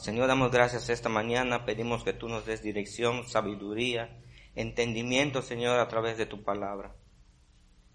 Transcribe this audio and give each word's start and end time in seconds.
Señor, 0.00 0.28
damos 0.28 0.52
gracias 0.52 0.90
esta 0.90 1.08
mañana. 1.08 1.64
Pedimos 1.64 2.04
que 2.04 2.12
tú 2.12 2.28
nos 2.28 2.46
des 2.46 2.62
dirección, 2.62 3.28
sabiduría, 3.28 4.22
entendimiento, 4.54 5.42
Señor, 5.42 5.80
a 5.80 5.88
través 5.88 6.16
de 6.16 6.24
tu 6.24 6.44
palabra. 6.44 6.94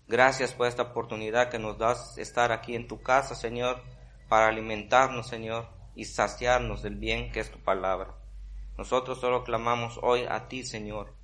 Gracias 0.09 0.51
por 0.51 0.67
esta 0.67 0.83
oportunidad 0.83 1.49
que 1.49 1.59
nos 1.59 1.77
das 1.77 2.17
estar 2.17 2.51
aquí 2.51 2.75
en 2.75 2.89
tu 2.89 3.01
casa, 3.01 3.35
Señor, 3.35 3.81
para 4.27 4.49
alimentarnos, 4.49 5.29
Señor, 5.29 5.69
y 5.95 6.03
saciarnos 6.03 6.83
del 6.83 6.97
bien 6.97 7.31
que 7.31 7.39
es 7.39 7.49
tu 7.49 7.59
palabra. 7.59 8.17
Nosotros 8.77 9.21
solo 9.21 9.45
clamamos 9.45 9.97
hoy 10.01 10.25
a 10.27 10.49
ti, 10.49 10.65
Señor, 10.65 11.15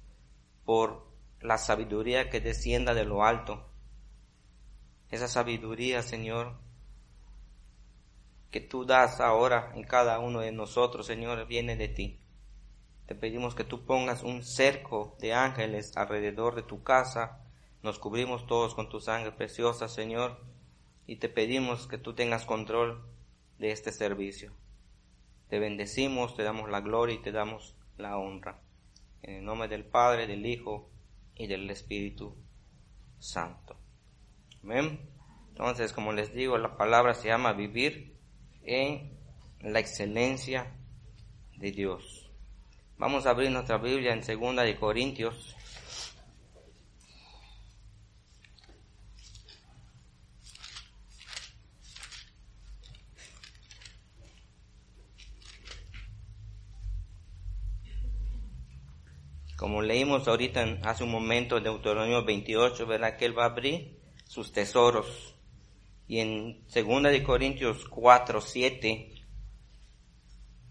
por 0.64 1.12
la 1.42 1.58
sabiduría 1.58 2.30
que 2.30 2.40
descienda 2.40 2.94
de 2.94 3.04
lo 3.04 3.26
alto. 3.26 3.70
Esa 5.12 5.28
sabiduría, 5.28 6.04
Señor, 6.04 6.58
que 8.52 8.62
tú 8.62 8.86
das 8.86 9.20
ahora 9.20 9.72
en 9.76 9.84
cada 9.84 10.20
uno 10.20 10.40
de 10.40 10.52
nosotros, 10.52 11.06
Señor, 11.06 11.46
viene 11.48 11.76
de 11.76 11.88
ti. 11.88 12.20
Te 13.06 13.16
pedimos 13.16 13.56
que 13.56 13.64
tú 13.64 13.86
pongas 13.86 14.24
un 14.24 14.44
cerco 14.44 15.18
de 15.20 15.34
ángeles 15.34 15.96
alrededor 15.98 16.56
de 16.56 16.64
tu 16.64 16.84
casa. 16.84 17.44
Nos 17.82 18.00
cubrimos 18.00 18.46
todos 18.48 18.76
con 18.76 18.90
tu 18.90 19.00
sangre 19.00 19.32
preciosa, 19.32 19.88
Señor, 19.88 20.40
y 21.08 21.18
te 21.18 21.30
pedimos 21.30 21.88
que 21.88 21.98
tú 21.98 22.14
tengas 22.14 22.46
control 22.46 23.04
de 23.58 23.72
este 23.72 23.92
servicio. 23.92 24.54
Te 25.48 25.60
bendecimos, 25.60 26.36
te 26.36 26.44
damos 26.44 26.70
la 26.70 26.82
gloria 26.82 27.16
y 27.16 27.22
te 27.22 27.32
damos 27.32 27.76
la 27.98 28.18
honra. 28.18 28.62
En 29.22 29.38
el 29.38 29.44
nombre 29.44 29.68
del 29.68 29.86
Padre, 29.86 30.28
del 30.28 30.46
Hijo 30.46 30.90
y 31.36 31.48
del 31.48 31.70
Espíritu 31.70 32.36
Santo. 33.18 33.76
Amén. 34.64 35.00
Entonces, 35.50 35.94
como 35.94 36.14
les 36.14 36.34
digo, 36.34 36.58
la 36.58 36.78
palabra 36.78 37.14
se 37.14 37.28
llama 37.28 37.54
vivir 37.54 38.19
en 38.64 39.18
la 39.62 39.80
excelencia 39.80 40.72
de 41.58 41.72
Dios. 41.72 42.30
Vamos 42.98 43.26
a 43.26 43.32
abrir 43.32 43.52
nuestra 43.52 43.78
Biblia 43.78 44.14
en 44.14 44.24
Segunda 44.24 44.64
de 44.64 44.76
Corintios. 44.76 45.56
Como 59.56 59.82
leímos 59.82 60.28
ahorita 60.28 60.80
hace 60.84 61.04
un 61.04 61.12
momento 61.12 61.58
en 61.58 61.64
Deuteronomio 61.64 62.24
28, 62.24 62.86
verá 62.88 63.18
que 63.18 63.26
Él 63.26 63.38
va 63.38 63.44
a 63.44 63.48
abrir 63.48 64.00
sus 64.26 64.54
tesoros 64.54 65.36
y 66.10 66.20
en 66.22 66.66
2 66.74 67.04
de 67.04 67.24
Corintios 67.24 67.88
4, 67.88 68.42
7 68.42 69.12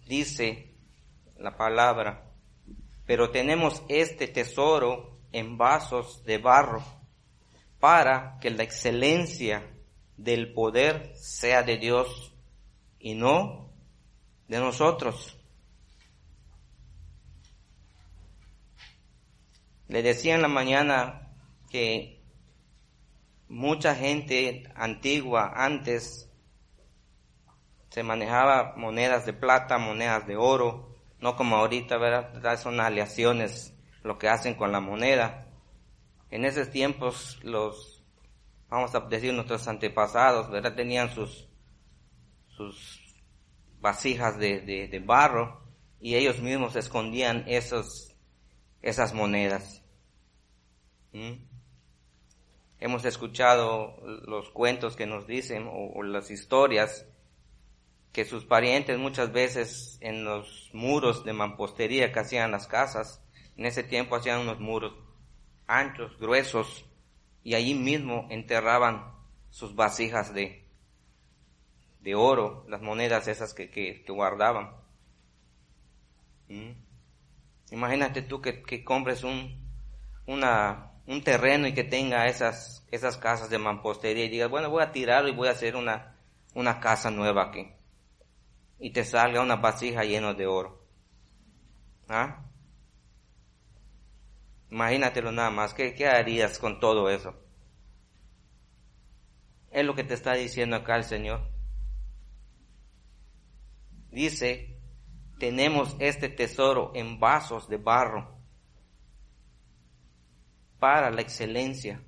dice 0.05 0.75
la 1.39 1.57
palabra, 1.57 2.33
pero 3.07 3.31
tenemos 3.31 3.85
este 3.89 4.27
tesoro 4.27 5.17
en 5.31 5.57
vasos 5.57 6.25
de 6.25 6.39
barro 6.39 6.83
para 7.79 8.41
que 8.41 8.51
la 8.51 8.65
excelencia 8.65 9.65
del 10.17 10.53
poder 10.53 11.13
sea 11.15 11.63
de 11.63 11.79
Dios 11.79 12.35
y 12.99 13.15
no 13.15 13.71
de 14.49 14.59
nosotros. 14.59 15.37
Le 19.87 20.03
decía 20.03 20.35
en 20.35 20.43
la 20.43 20.49
mañana 20.49 21.31
que 21.71 22.18
mucha 23.49 23.95
gente 23.95 24.71
antigua 24.75 25.53
antes 25.55 26.31
se 27.91 28.03
manejaba 28.03 28.75
monedas 28.77 29.25
de 29.27 29.33
plata, 29.33 29.79
monedas 29.79 30.27
de 30.27 30.37
oro, 30.37 30.95
no 31.21 31.37
como 31.37 31.57
ahorita, 31.57 31.97
¿verdad? 31.97 32.61
Son 32.61 32.79
aleaciones 32.81 33.75
lo 34.03 34.19
que 34.19 34.29
hacen 34.29 34.55
con 34.55 34.73
la 34.73 34.81
moneda. 34.81 35.49
En 36.31 36.45
esos 36.45 36.71
tiempos 36.71 37.41
los, 37.43 38.05
vamos 38.69 38.95
a 38.95 39.01
decir 39.01 39.33
nuestros 39.33 39.67
antepasados, 39.67 40.51
¿verdad? 40.51 40.75
Tenían 40.75 41.11
sus, 41.11 41.49
sus 42.49 43.17
vasijas 43.81 44.39
de, 44.39 44.61
de, 44.61 44.99
barro 45.01 45.63
y 46.01 46.15
ellos 46.15 46.41
mismos 46.41 46.77
escondían 46.77 47.45
esos, 47.47 48.15
esas 48.83 49.15
monedas. 49.15 49.83
¿Mm? 51.13 51.48
Hemos 52.81 53.05
escuchado 53.05 53.97
los 54.27 54.51
cuentos 54.51 54.97
que 54.97 55.07
nos 55.07 55.27
dicen 55.27 55.69
o, 55.71 56.03
las 56.03 56.31
historias 56.31 57.07
que 58.13 58.25
sus 58.25 58.45
parientes 58.45 58.99
muchas 58.99 59.33
veces 59.33 59.99
en 60.01 60.25
los 60.25 60.71
muros 60.73 61.25
de 61.25 61.33
mampostería 61.33 62.13
que 62.13 62.21
hacían 62.21 62.51
las 62.51 62.67
casas, 62.67 63.23
en 63.57 63.67
ese 63.67 63.83
tiempo 63.83 64.17
hacían 64.17 64.41
unos 64.41 64.61
muros 64.61 64.95
anchos, 65.67 66.19
gruesos, 66.19 66.87
y 67.45 67.55
allí 67.55 67.75
mismo 67.75 68.27
enterraban 68.31 69.15
sus 69.51 69.75
vasijas 69.75 70.35
de, 70.35 70.67
de 72.01 72.15
oro, 72.15 72.65
las 72.69 72.83
monedas 72.83 73.29
esas 73.29 73.55
que, 73.55 73.71
que, 73.71 74.05
guardaban. 74.09 74.73
¿Mm? 76.49 76.73
Imagínate 77.71 78.23
tú 78.23 78.41
que, 78.41 78.63
que 78.63 78.83
compres 78.83 79.25
un, 79.25 79.69
una, 80.27 80.88
un 81.09 81.25
terreno 81.25 81.67
y 81.67 81.73
que 81.73 81.85
tenga 81.85 82.27
esas, 82.27 82.85
esas 82.91 83.17
casas 83.17 83.49
de 83.49 83.59
mampostería 83.59 84.27
y 84.27 84.29
digas, 84.29 84.51
bueno, 84.51 84.69
voy 84.69 84.83
a 84.83 84.93
tirarlo 84.93 85.31
y 85.31 85.35
voy 85.35 85.49
a 85.49 85.53
hacer 85.53 85.75
una, 85.75 86.19
una 86.55 86.81
casa 86.81 87.11
nueva 87.11 87.45
aquí. 87.45 87.73
Y 88.79 88.93
te 88.93 89.05
salga 89.05 89.41
una 89.41 89.57
vasija 89.57 90.05
llena 90.05 90.35
de 90.35 90.47
oro. 90.47 90.87
¿Ah? 92.09 92.45
Imagínatelo 94.71 95.33
nada 95.33 95.51
más. 95.51 95.73
¿Qué, 95.73 95.95
¿Qué 95.95 96.07
harías 96.07 96.59
con 96.59 96.79
todo 96.79 97.09
eso? 97.09 97.43
Es 99.71 99.87
lo 99.87 99.95
que 99.95 100.05
te 100.05 100.13
está 100.13 100.35
diciendo 100.35 100.77
acá 100.77 100.97
el 100.97 101.05
Señor. 101.05 101.49
Dice, 104.11 104.79
tenemos 105.39 105.97
este 106.01 106.29
tesoro 106.29 106.93
en 106.95 107.19
vasos 107.19 107.67
de 107.69 107.79
barro 107.79 108.38
para 110.79 111.11
la 111.11 111.21
excelencia 111.21 112.03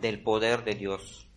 del 0.00 0.22
poder 0.22 0.64
de 0.64 0.74
Dios. 0.74 1.28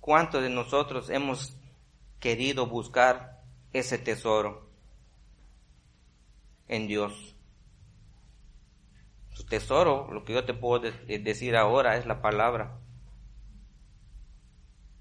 ¿Cuántos 0.00 0.42
de 0.42 0.50
nosotros 0.50 1.10
hemos 1.10 1.58
querido 2.20 2.66
buscar 2.66 3.42
ese 3.72 3.98
tesoro 3.98 4.70
en 6.68 6.86
Dios? 6.86 7.34
Su 9.32 9.44
tesoro, 9.44 10.10
lo 10.12 10.24
que 10.24 10.32
yo 10.32 10.44
te 10.44 10.54
puedo 10.54 10.90
decir 11.06 11.56
ahora 11.56 11.96
es 11.96 12.06
la 12.06 12.22
palabra. 12.22 12.78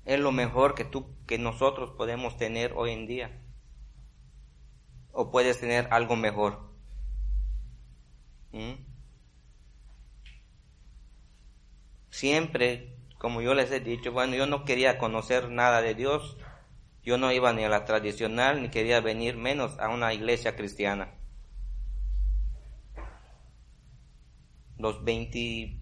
Es 0.04 0.20
lo 0.20 0.32
mejor 0.32 0.76
que 0.76 0.86
tú, 0.86 1.16
que 1.26 1.38
nosotros 1.38 1.92
podemos 1.92 2.38
tener 2.38 2.74
hoy 2.76 2.92
en 2.92 3.08
día. 3.08 3.42
O 5.12 5.32
puedes 5.32 5.60
tener 5.60 5.88
algo 5.92 6.16
mejor. 6.16 6.75
¿Mm? 8.56 8.76
Siempre, 12.10 12.96
como 13.18 13.42
yo 13.42 13.54
les 13.54 13.70
he 13.72 13.82
dicho, 13.82 14.14
bueno, 14.14 14.36
yo 14.38 14.46
no 14.46 14.64
quería 14.64 14.98
conocer 14.98 15.50
nada 15.50 15.82
de 15.82 15.94
Dios, 15.94 16.38
yo 17.04 17.18
no 17.18 17.34
iba 17.34 17.52
ni 17.52 17.66
a 17.66 17.70
la 17.70 17.84
tradicional, 17.84 18.62
ni 18.62 18.70
quería 18.70 19.02
venir 19.02 19.36
menos 19.36 19.78
a 19.78 19.90
una 19.90 20.14
iglesia 20.14 20.56
cristiana. 20.56 21.14
Los 24.78 25.04
20, 25.04 25.78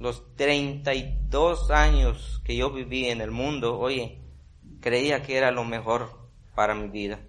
los 0.00 0.34
32 0.34 1.70
años 1.70 2.42
que 2.44 2.56
yo 2.56 2.72
viví 2.72 3.06
en 3.06 3.20
el 3.20 3.30
mundo, 3.30 3.78
oye, 3.78 4.20
creía 4.80 5.22
que 5.22 5.36
era 5.36 5.52
lo 5.52 5.64
mejor 5.64 6.28
para 6.56 6.74
mi 6.74 6.88
vida. 6.88 7.20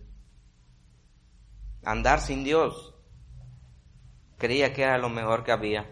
Andar 1.84 2.20
sin 2.20 2.44
Dios, 2.44 2.97
creía 4.38 4.74
que 4.74 4.84
era 4.84 4.98
lo 4.98 5.10
mejor 5.10 5.44
que 5.44 5.52
había. 5.52 5.86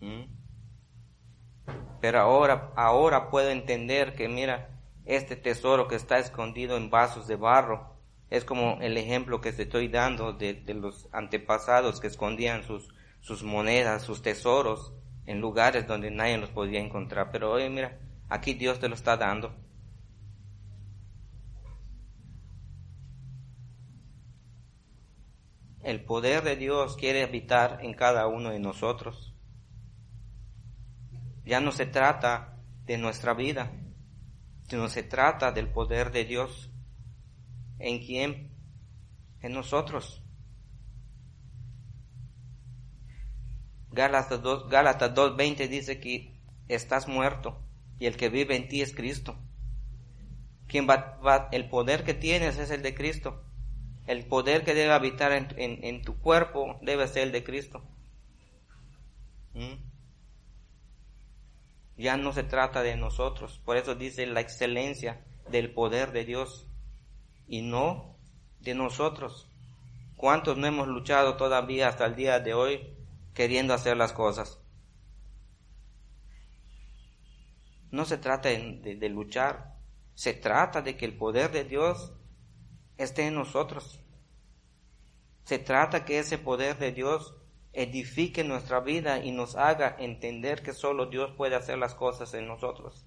¿Mm? 0.00 0.36
Pero 2.00 2.20
ahora, 2.20 2.72
ahora 2.76 3.30
puedo 3.30 3.50
entender 3.50 4.14
que, 4.14 4.28
mira, 4.28 4.76
este 5.04 5.36
tesoro 5.36 5.88
que 5.88 5.94
está 5.94 6.18
escondido 6.18 6.76
en 6.76 6.90
vasos 6.90 7.26
de 7.26 7.36
barro. 7.36 7.94
Es 8.28 8.44
como 8.44 8.78
el 8.80 8.96
ejemplo 8.96 9.40
que 9.40 9.52
te 9.52 9.62
estoy 9.62 9.88
dando 9.88 10.32
de, 10.32 10.62
los 10.74 11.08
antepasados 11.12 12.00
que 12.00 12.08
escondían 12.08 12.64
sus, 12.64 12.92
sus 13.20 13.44
monedas, 13.44 14.02
sus 14.02 14.20
tesoros 14.20 14.92
en 15.26 15.40
lugares 15.40 15.86
donde 15.86 16.10
nadie 16.10 16.38
los 16.38 16.50
podía 16.50 16.80
encontrar. 16.80 17.30
Pero 17.30 17.52
hoy 17.52 17.70
mira, 17.70 17.98
aquí 18.28 18.54
Dios 18.54 18.80
te 18.80 18.88
lo 18.88 18.94
está 18.94 19.16
dando. 19.16 19.54
El 25.86 26.04
poder 26.04 26.42
de 26.42 26.56
Dios 26.56 26.96
quiere 26.96 27.22
habitar 27.22 27.78
en 27.80 27.94
cada 27.94 28.26
uno 28.26 28.50
de 28.50 28.58
nosotros. 28.58 29.36
Ya 31.44 31.60
no 31.60 31.70
se 31.70 31.86
trata 31.86 32.58
de 32.86 32.98
nuestra 32.98 33.34
vida, 33.34 33.70
sino 34.68 34.88
se 34.88 35.04
trata 35.04 35.52
del 35.52 35.68
poder 35.68 36.10
de 36.10 36.24
Dios. 36.24 36.72
¿En 37.78 38.04
quién? 38.04 38.50
En 39.40 39.52
nosotros. 39.52 40.24
Gálatas 43.92 44.42
2, 44.42 44.68
Gálatas 44.68 45.14
2.20 45.14 45.68
dice 45.68 46.00
que 46.00 46.36
estás 46.66 47.06
muerto 47.06 47.62
y 48.00 48.06
el 48.06 48.16
que 48.16 48.28
vive 48.28 48.56
en 48.56 48.66
ti 48.66 48.82
es 48.82 48.92
Cristo. 48.92 49.38
Quien 50.66 50.88
va, 50.88 51.48
el 51.52 51.68
poder 51.68 52.02
que 52.02 52.14
tienes 52.14 52.58
es 52.58 52.72
el 52.72 52.82
de 52.82 52.92
Cristo. 52.92 53.45
El 54.06 54.26
poder 54.26 54.64
que 54.64 54.74
debe 54.74 54.92
habitar 54.92 55.32
en, 55.32 56.02
tu 56.02 56.18
cuerpo 56.20 56.78
debe 56.82 57.08
ser 57.08 57.24
el 57.24 57.32
de 57.32 57.42
Cristo. 57.42 57.82
¿Mm? 59.52 59.74
Ya 61.96 62.16
no 62.16 62.32
se 62.32 62.44
trata 62.44 62.82
de 62.82 62.96
nosotros. 62.96 63.60
Por 63.64 63.76
eso 63.76 63.94
dice 63.94 64.26
la 64.26 64.40
excelencia 64.40 65.24
del 65.50 65.72
poder 65.72 66.12
de 66.12 66.24
Dios 66.24 66.68
y 67.48 67.62
no 67.62 68.16
de 68.60 68.74
nosotros. 68.74 69.50
¿Cuántos 70.16 70.56
no 70.56 70.66
hemos 70.66 70.88
luchado 70.88 71.36
todavía 71.36 71.88
hasta 71.88 72.06
el 72.06 72.14
día 72.14 72.38
de 72.38 72.54
hoy 72.54 72.96
queriendo 73.34 73.74
hacer 73.74 73.96
las 73.96 74.12
cosas? 74.12 74.60
No 77.90 78.04
se 78.04 78.18
trata 78.18 78.50
de 78.50 79.08
luchar, 79.08 79.76
se 80.14 80.34
trata 80.34 80.82
de 80.82 80.96
que 80.96 81.06
el 81.06 81.16
poder 81.16 81.50
de 81.50 81.64
Dios 81.64 82.12
esté 82.98 83.26
en 83.26 83.34
nosotros. 83.34 84.00
Se 85.44 85.58
trata 85.58 86.04
que 86.04 86.18
ese 86.18 86.38
poder 86.38 86.78
de 86.78 86.92
Dios 86.92 87.34
edifique 87.72 88.42
nuestra 88.42 88.80
vida 88.80 89.24
y 89.24 89.32
nos 89.32 89.54
haga 89.54 89.94
entender 89.98 90.62
que 90.62 90.72
solo 90.72 91.06
Dios 91.06 91.32
puede 91.36 91.56
hacer 91.56 91.78
las 91.78 91.94
cosas 91.94 92.32
en 92.34 92.48
nosotros. 92.48 93.06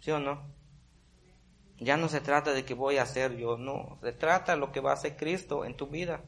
¿Sí 0.00 0.10
o 0.12 0.20
no? 0.20 0.54
Ya 1.78 1.96
no 1.96 2.08
se 2.08 2.20
trata 2.20 2.52
de 2.52 2.64
que 2.64 2.74
voy 2.74 2.96
a 2.96 3.02
hacer 3.02 3.36
yo, 3.36 3.56
no, 3.56 3.98
se 4.02 4.12
trata 4.12 4.52
de 4.52 4.58
lo 4.58 4.72
que 4.72 4.80
va 4.80 4.90
a 4.90 4.94
hacer 4.94 5.16
Cristo 5.16 5.64
en 5.64 5.76
tu 5.76 5.88
vida. 5.88 6.24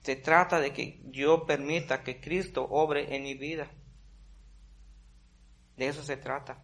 Se 0.00 0.16
trata 0.16 0.60
de 0.60 0.72
que 0.72 1.00
yo 1.06 1.46
permita 1.46 2.02
que 2.02 2.20
Cristo 2.20 2.66
obre 2.70 3.16
en 3.16 3.22
mi 3.22 3.34
vida. 3.34 3.70
De 5.76 5.88
eso 5.88 6.02
se 6.02 6.16
trata. 6.16 6.62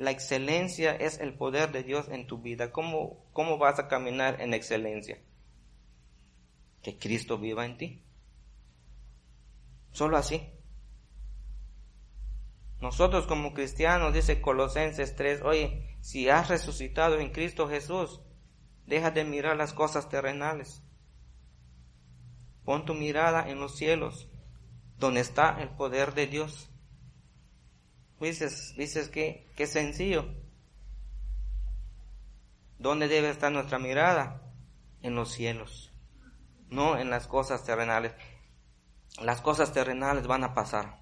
La 0.00 0.12
excelencia 0.12 0.96
es 0.96 1.20
el 1.20 1.34
poder 1.34 1.72
de 1.72 1.82
Dios 1.82 2.08
en 2.08 2.26
tu 2.26 2.38
vida. 2.38 2.72
¿Cómo, 2.72 3.26
cómo 3.34 3.58
vas 3.58 3.78
a 3.78 3.86
caminar 3.86 4.40
en 4.40 4.54
excelencia? 4.54 5.20
Que 6.80 6.98
Cristo 6.98 7.36
viva 7.36 7.66
en 7.66 7.76
ti. 7.76 8.02
Solo 9.90 10.16
así. 10.16 10.54
Nosotros 12.80 13.26
como 13.26 13.52
cristianos, 13.52 14.14
dice 14.14 14.40
Colosenses 14.40 15.16
3, 15.16 15.42
oye, 15.42 15.98
si 16.00 16.30
has 16.30 16.48
resucitado 16.48 17.20
en 17.20 17.30
Cristo 17.30 17.68
Jesús, 17.68 18.22
deja 18.86 19.10
de 19.10 19.24
mirar 19.24 19.58
las 19.58 19.74
cosas 19.74 20.08
terrenales. 20.08 20.82
Pon 22.64 22.86
tu 22.86 22.94
mirada 22.94 23.50
en 23.50 23.60
los 23.60 23.76
cielos, 23.76 24.30
donde 24.96 25.20
está 25.20 25.60
el 25.60 25.68
poder 25.68 26.14
de 26.14 26.26
Dios. 26.26 26.69
Dices, 28.20 28.74
dices 28.76 29.08
que, 29.08 29.50
qué 29.56 29.66
sencillo. 29.66 30.26
¿Dónde 32.78 33.08
debe 33.08 33.30
estar 33.30 33.50
nuestra 33.50 33.78
mirada? 33.78 34.42
En 35.02 35.14
los 35.14 35.32
cielos, 35.32 35.90
no 36.68 36.98
en 36.98 37.08
las 37.08 37.26
cosas 37.26 37.64
terrenales. 37.64 38.12
Las 39.22 39.40
cosas 39.40 39.72
terrenales 39.72 40.26
van 40.26 40.44
a 40.44 40.52
pasar. 40.52 41.00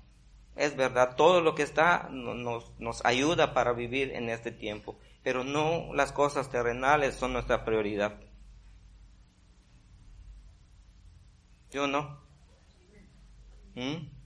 Es 0.55 0.77
verdad, 0.77 1.17
todo 1.17 1.41
lo 1.41 1.57
que 1.57 1.65
está 1.65 2.09
nos, 2.11 2.79
nos 2.79 3.05
ayuda 3.05 3.55
para 3.55 3.73
vivir 3.73 4.13
en 4.13 4.29
este 4.29 4.53
tiempo, 4.53 4.99
pero 5.25 5.43
no 5.43 5.93
las 5.95 6.13
cosas 6.13 6.51
terrenales 6.51 7.17
son 7.17 7.33
nuestra 7.33 7.65
prioridad. 7.65 8.21
¿Yo 11.71 11.87
no? 11.87 12.23
¿Mm? 13.75 14.18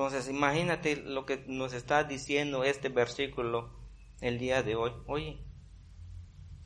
Entonces, 0.00 0.30
imagínate 0.30 0.96
lo 0.96 1.26
que 1.26 1.44
nos 1.46 1.74
está 1.74 2.04
diciendo 2.04 2.64
este 2.64 2.88
versículo 2.88 3.78
el 4.22 4.38
día 4.38 4.62
de 4.62 4.74
hoy. 4.74 4.92
Oye, 5.06 5.44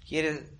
¿quieres? 0.08 0.52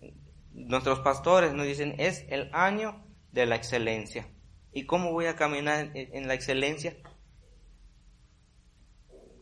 Nuestros 0.51 0.99
pastores 0.99 1.53
nos 1.53 1.67
dicen, 1.67 1.95
es 1.99 2.27
el 2.31 2.51
año 2.53 3.07
de 3.31 3.47
la 3.47 3.55
excelencia. 3.55 4.29
¿Y 4.73 4.87
cómo 4.87 5.13
voy 5.13 5.27
a 5.27 5.37
caminar 5.37 5.93
en, 5.95 6.27
la 6.27 6.35
excelencia? 6.35 6.97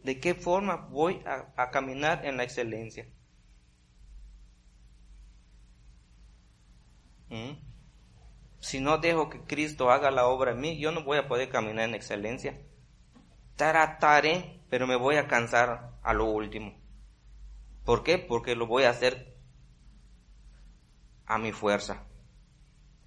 ¿De 0.04 0.20
qué 0.20 0.34
forma 0.34 0.76
voy 0.90 1.22
a, 1.24 1.70
caminar 1.70 2.26
en 2.26 2.36
la 2.36 2.44
excelencia? 2.44 3.08
¿Mm? 7.30 7.52
Si 8.60 8.78
no 8.80 8.98
dejo 8.98 9.30
que 9.30 9.40
Cristo 9.44 9.90
haga 9.90 10.10
la 10.10 10.26
obra 10.26 10.50
en 10.50 10.60
mí, 10.60 10.78
yo 10.78 10.92
no 10.92 11.02
voy 11.02 11.16
a 11.16 11.28
poder 11.28 11.48
caminar 11.48 11.88
en 11.88 11.94
excelencia 11.94 12.60
trataré, 13.62 14.60
pero 14.68 14.88
me 14.88 14.96
voy 14.96 15.16
a 15.16 15.28
cansar 15.28 15.92
a 16.02 16.12
lo 16.12 16.24
último. 16.24 16.74
¿Por 17.84 18.02
qué? 18.02 18.18
Porque 18.18 18.56
lo 18.56 18.66
voy 18.66 18.82
a 18.82 18.90
hacer 18.90 19.36
a 21.26 21.38
mi 21.38 21.52
fuerza. 21.52 22.04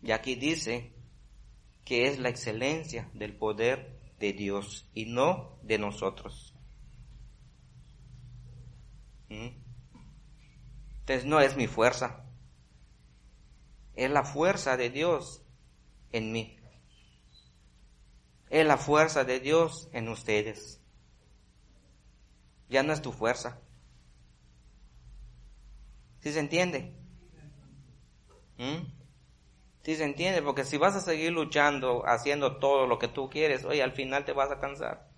Y 0.02 0.12
aquí 0.12 0.36
dice 0.36 0.94
que 1.84 2.07
es 2.07 2.19
la 2.19 2.30
excelencia 2.30 3.10
del 3.13 3.36
poder 3.36 4.00
de 4.18 4.32
Dios 4.32 4.89
y 4.94 5.08
no 5.08 5.60
de 5.62 5.77
nosotros. 5.77 6.56
¿Mm? 9.27 9.50
Entonces 11.00 11.25
no 11.25 11.41
es 11.41 11.58
mi 11.58 11.68
fuerza, 11.68 12.24
es 13.94 14.10
la 14.10 14.24
fuerza 14.24 14.77
de 14.77 14.89
Dios 14.89 15.44
en 16.13 16.32
mí 16.32 16.55
es 18.56 18.66
la 18.66 18.78
fuerza 18.78 19.26
de 19.26 19.42
Dios 19.42 19.90
en 19.92 20.08
ustedes. 20.08 20.82
Ya 22.70 22.84
no 22.84 22.94
es 22.94 23.02
tu 23.02 23.12
fuerza. 23.12 23.60
¿Sí 26.20 26.32
se 26.32 26.40
entiende? 26.40 26.96
¿Mm? 28.58 28.88
¿Sí 29.84 29.98
se 29.98 30.06
entiende? 30.06 30.42
Porque 30.42 30.64
si 30.64 30.78
vas 30.78 30.96
a 30.96 31.02
seguir 31.02 31.34
luchando, 31.34 32.04
haciendo 32.08 32.56
todo 32.58 32.88
lo 32.88 32.98
que 32.98 33.10
tú 33.10 33.30
quieres, 33.30 33.66
oye, 33.66 33.84
al 33.84 33.92
final 33.92 34.24
te 34.24 34.32
vas 34.32 34.50
a 34.50 34.60
cansar. 34.62 35.10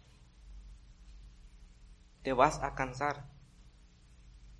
Te 2.24 2.34
vas 2.34 2.64
a 2.64 2.74
cansar. 2.74 3.30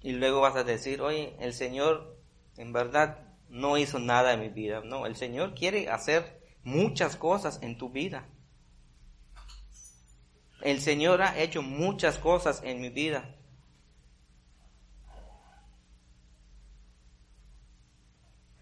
Y 0.02 0.12
luego 0.12 0.40
vas 0.40 0.56
a 0.56 0.64
decir, 0.64 1.02
oye, 1.02 1.36
el 1.40 1.54
Señor 1.54 2.22
en 2.58 2.74
verdad 2.74 3.28
no 3.50 3.80
hizo 3.80 3.98
nada 3.98 4.34
en 4.34 4.42
mi 4.42 4.50
vida. 4.50 4.82
No, 4.86 5.08
el 5.08 5.16
Señor 5.16 5.56
quiere 5.56 5.90
hacer 5.90 6.44
muchas 6.62 7.16
cosas 7.16 7.60
en 7.64 7.80
tu 7.80 7.90
vida. 7.90 8.30
El 10.62 10.82
Señor 10.82 11.22
ha 11.22 11.38
hecho 11.40 11.62
muchas 11.62 12.18
cosas 12.18 12.62
en 12.64 12.82
mi 12.82 12.90
vida. 12.90 13.36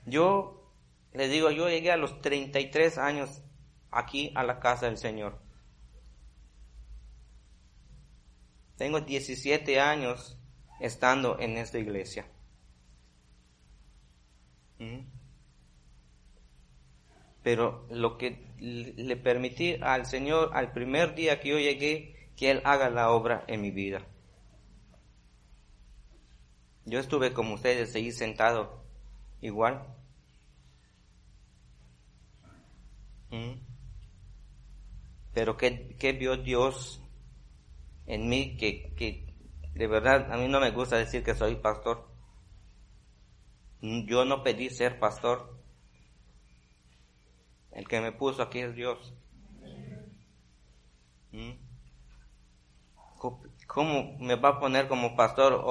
Yo 0.06 0.72
le 1.14 1.28
digo, 1.28 1.50
yo 1.52 1.70
llegué 1.70 1.92
a 1.92 1.98
los 1.98 2.22
33 2.22 2.98
años 2.98 3.42
aquí 3.90 4.32
a 4.36 4.44
la 4.44 4.60
casa 4.60 4.86
del 4.86 4.98
Señor. 4.98 5.40
Tengo 8.78 9.02
17 9.02 9.80
años 9.80 10.38
estando 10.80 11.40
en 11.40 11.58
esta 11.58 11.80
iglesia. 11.80 12.28
¿Mm? 14.80 15.15
Pero 17.46 17.86
lo 17.92 18.18
que 18.18 18.56
le 18.58 19.18
permití 19.18 19.76
al 19.80 20.08
Señor 20.08 20.50
al 20.56 20.72
primer 20.72 21.14
día 21.14 21.40
que 21.40 21.50
yo 21.50 21.60
llegué 21.60 22.32
que 22.36 22.50
Él 22.50 22.64
haga 22.66 22.90
la 22.90 23.12
obra 23.12 23.44
en 23.46 23.62
mi 23.62 23.70
vida. 23.70 24.02
Yo 26.86 26.98
estuve 26.98 27.34
como 27.34 27.54
ustedes 27.54 27.94
ahí 27.94 28.12
sentado 28.12 28.84
igual. 29.42 29.86
¿Mm? 33.30 33.60
Pero 35.36 35.56
¿qué, 35.56 35.96
qué 36.00 36.14
vio 36.14 36.38
Dios 36.38 37.00
en 38.08 38.28
mí 38.28 38.58
que, 38.58 38.92
que 38.96 39.36
de 39.76 39.86
verdad 39.86 40.32
a 40.32 40.38
mí 40.38 40.48
no 40.48 40.60
me 40.60 40.72
gusta 40.72 40.98
decir 40.98 41.24
que 41.24 41.36
soy 41.36 41.58
pastor. 41.58 42.10
Yo 43.82 44.26
no 44.26 44.42
pedí 44.42 44.72
ser 44.72 44.98
pastor. 44.98 45.55
El 47.76 47.88
que 47.88 48.00
me 48.00 48.14
puso 48.14 48.42
aquí 48.42 48.60
es 48.60 48.74
Dios. 48.74 49.14
¿Mm? 51.32 51.52
¿Cómo 53.68 54.18
me 54.20 54.36
va 54.36 54.50
a 54.50 54.60
poner 54.60 54.88
como 54.88 55.16
pastor 55.16 55.62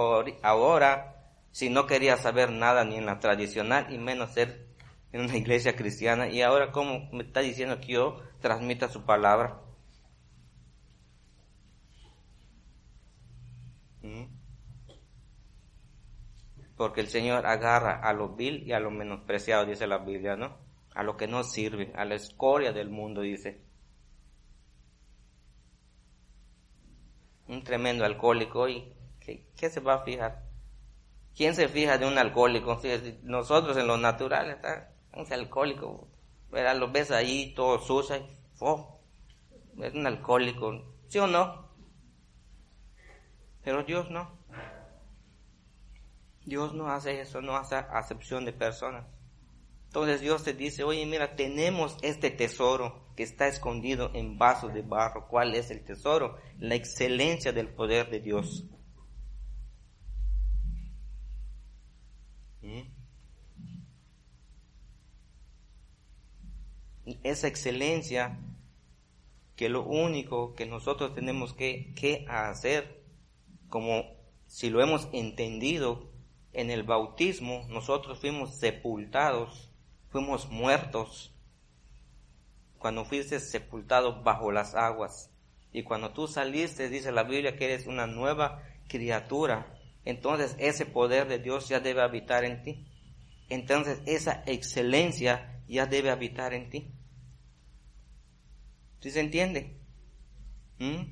ahora 0.43 1.33
si 1.51 1.71
no 1.71 1.87
quería 1.87 2.17
saber 2.19 2.51
nada 2.51 2.85
ni 2.85 2.97
en 2.97 3.07
la 3.07 3.21
tradicional 3.21 3.93
y 3.93 3.99
menos 3.99 4.33
ser 4.33 4.67
en 5.13 5.23
una 5.23 5.37
iglesia 5.37 5.77
cristiana? 5.77 6.29
Y 6.29 6.43
ahora 6.43 6.73
cómo 6.73 7.09
me 7.13 7.25
está 7.25 7.41
diciendo 7.41 7.81
que 7.81 7.95
yo 7.95 8.21
transmita 8.41 8.89
su 8.89 9.05
palabra. 9.05 9.63
¿Mm? 14.03 14.25
Porque 16.77 17.01
el 17.01 17.09
Señor 17.09 17.47
agarra 17.47 18.01
a 18.01 18.13
lo 18.13 18.37
vil 18.37 18.63
y 18.67 18.73
a 18.73 18.81
lo 18.81 18.91
menospreciado, 18.91 19.65
dice 19.65 19.87
la 19.87 19.99
Biblia, 19.99 20.37
¿no? 20.37 20.64
A 20.95 21.03
lo 21.03 21.17
que 21.17 21.27
no 21.27 21.43
sirve, 21.45 21.93
a 21.97 22.05
la 22.05 22.15
escoria 22.15 22.73
del 22.73 22.89
mundo, 22.89 23.21
dice. 23.21 23.61
Un 27.47 27.63
tremendo 27.63 28.05
alcohólico, 28.05 28.69
¿y 28.69 28.93
qué, 29.21 29.71
se 29.71 29.81
va 29.81 29.95
a 29.95 30.05
fijar? 30.05 30.45
¿Quién 31.37 31.55
se 31.55 31.69
fija 31.69 31.99
de 31.99 32.07
un 32.07 32.17
alcohólico? 32.17 32.81
nosotros 33.23 33.77
en 33.77 33.87
lo 33.87 33.99
natural, 33.99 34.51
está 34.51 34.95
un 35.13 35.31
alcohólico, 35.33 36.09
lo 36.51 36.91
ves 36.91 37.11
ahí 37.11 37.53
todo 37.55 37.79
sucio, 37.81 38.27
oh, 38.61 39.01
es 39.83 39.95
un 39.95 40.07
alcohólico, 40.07 40.97
¿sí 41.09 41.19
o 41.19 41.27
no? 41.27 41.69
Pero 43.63 43.83
Dios 43.83 44.11
no. 44.11 44.39
Dios 46.45 46.75
no 46.75 46.89
hace 46.91 47.21
eso, 47.21 47.41
no 47.41 47.57
hace 47.57 47.77
acepción 47.77 48.45
de 48.45 48.53
personas. 48.53 49.07
Entonces 49.95 50.23
Dios 50.23 50.43
te 50.43 50.55
dice, 50.55 50.83
oye, 50.83 51.07
mira, 51.07 51.37
tenemos 51.37 51.97
este 52.03 52.29
tesoro 52.33 53.07
que 53.15 53.23
está 53.23 53.47
escondido 53.47 54.11
en 54.13 54.39
vasos 54.39 54.75
de 54.75 54.83
barro. 54.83 55.29
¿Cuál 55.29 55.55
es 55.55 55.71
el 55.71 55.85
tesoro? 55.85 56.37
La 56.59 56.75
excelencia 56.75 57.53
del 57.53 57.69
poder 57.69 58.11
de 58.11 58.19
Dios. 58.19 58.65
¿Mm? 62.61 62.81
Esa 67.23 67.47
excelencia 67.47 68.41
que 69.55 69.69
lo 69.69 69.85
único 69.85 70.57
que 70.57 70.67
nosotros 70.67 71.15
tenemos 71.15 71.55
que, 71.55 71.95
que 71.95 72.27
hacer 72.29 73.05
como 73.69 74.03
si 74.49 74.71
lo 74.71 74.83
hemos 74.83 75.09
entendido, 75.13 76.11
en 76.53 76.73
el 76.73 76.83
bautismo 76.83 77.65
nosotros 77.69 78.19
fuimos 78.19 78.59
sepultados, 78.59 79.71
fuimos 80.15 80.49
muertos. 80.49 81.35
Cuando 82.79 83.05
fuiste 83.05 83.41
sepultado 83.41 84.23
bajo 84.23 84.53
las 84.53 84.77
aguas. 84.77 85.33
Y 85.73 85.83
cuando 85.83 86.13
tú 86.13 86.29
saliste, 86.29 86.89
dice 86.89 87.11
la 87.11 87.25
Biblia 87.25 87.57
que 87.57 87.65
eres 87.65 87.89
una 87.89 88.07
nueva 88.07 88.63
criatura. 88.87 89.77
Entonces 90.05 90.55
ese 90.61 90.87
poder 90.87 91.27
de 91.27 91.41
Dios 91.41 91.69
ya 91.69 91.81
debe 91.81 92.01
habitar 92.01 92.45
en 92.45 92.63
ti. 92.63 92.87
Entonces 93.49 94.03
esa 94.07 94.45
excelencia 94.47 95.61
ya 95.67 95.87
debe 95.87 96.11
habitar 96.11 96.55
en 96.55 96.71
ti. 96.71 96.95
¿Sí 99.01 99.11
se 99.11 99.19
entiende? 99.19 99.81
¿Mm? 100.79 101.11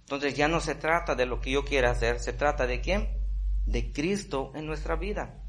Entonces 0.00 0.34
ya 0.34 0.48
no 0.48 0.62
se 0.62 0.74
trata 0.74 1.16
de 1.16 1.26
lo 1.26 1.42
que 1.42 1.50
yo 1.50 1.66
quiera 1.66 1.90
hacer, 1.90 2.18
se 2.20 2.32
trata 2.32 2.66
de 2.66 2.80
quién? 2.80 3.10
De 3.66 3.92
Cristo 3.92 4.52
en 4.54 4.64
nuestra 4.64 4.96
vida. 4.96 5.45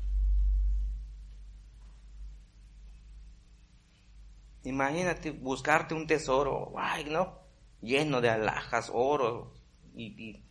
Imagínate 4.67 5.31
buscarte 5.31 5.93
un 5.93 6.07
tesoro, 6.07 6.73
ay, 6.77 7.05
¿no? 7.05 7.39
Lleno 7.81 8.19
de 8.19 8.29
alhajas, 8.29 8.91
oro, 8.93 9.53
y, 9.95 10.43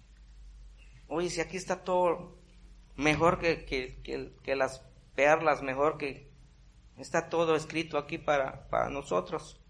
oye, 1.07 1.29
si 1.29 1.41
aquí 1.41 1.57
está 1.57 1.85
todo 1.85 2.39
mejor 2.95 3.39
que, 3.39 3.67
que, 3.67 4.01
que, 4.43 4.57
las 4.57 4.83
perlas, 5.15 5.63
mejor 5.63 5.99
que 5.99 6.33
está 6.97 7.29
todo 7.29 7.57
escrito 7.57 7.99
aquí 7.99 8.17
para, 8.17 8.69
para 8.71 8.89
nosotros. 8.89 9.61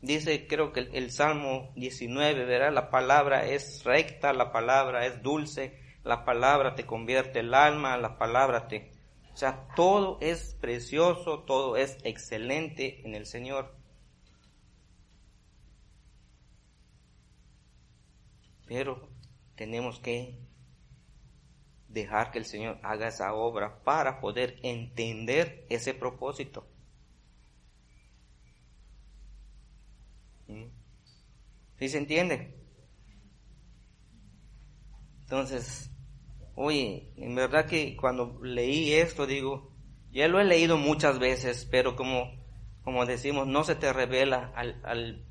dice 0.00 0.46
creo 0.46 0.72
que 0.72 0.80
el, 0.92 1.10
Salmo 1.10 1.72
19, 1.74 2.44
verá, 2.44 2.70
la 2.70 2.90
palabra 2.90 3.46
es 3.46 3.82
recta, 3.82 4.32
la 4.32 4.52
palabra 4.52 5.06
es 5.06 5.20
dulce, 5.22 5.80
la 6.04 6.24
palabra 6.24 6.76
te 6.76 6.86
convierte 6.86 7.40
el 7.40 7.54
alma, 7.54 7.96
la 7.96 8.18
palabra 8.18 8.68
te... 8.68 8.93
O 9.34 9.36
sea, 9.36 9.66
todo 9.74 10.18
es 10.20 10.54
precioso, 10.60 11.40
todo 11.40 11.76
es 11.76 11.98
excelente 12.04 13.04
en 13.04 13.16
el 13.16 13.26
Señor. 13.26 13.76
Pero 18.66 19.08
tenemos 19.56 19.98
que 19.98 20.38
dejar 21.88 22.30
que 22.30 22.38
el 22.38 22.44
Señor 22.44 22.78
haga 22.84 23.08
esa 23.08 23.34
obra 23.34 23.82
para 23.82 24.20
poder 24.20 24.60
entender 24.62 25.66
ese 25.68 25.94
propósito. 25.94 26.68
¿Sí 30.46 31.88
se 31.88 31.98
entiende? 31.98 32.54
Entonces, 35.22 35.90
oye, 36.54 37.12
en 37.16 37.34
verdad 37.34 37.66
que 37.66 37.96
cuando 37.96 38.38
leí 38.42 38.92
esto 38.92 39.26
digo, 39.26 39.72
ya 40.12 40.28
lo 40.28 40.40
he 40.40 40.44
leído 40.44 40.76
muchas 40.76 41.18
veces, 41.18 41.66
pero 41.70 41.96
como, 41.96 42.30
como 42.82 43.06
decimos, 43.06 43.46
no 43.46 43.64
se 43.64 43.74
te 43.74 43.92
revela 43.92 44.52
al, 44.54 44.80
al, 44.84 45.24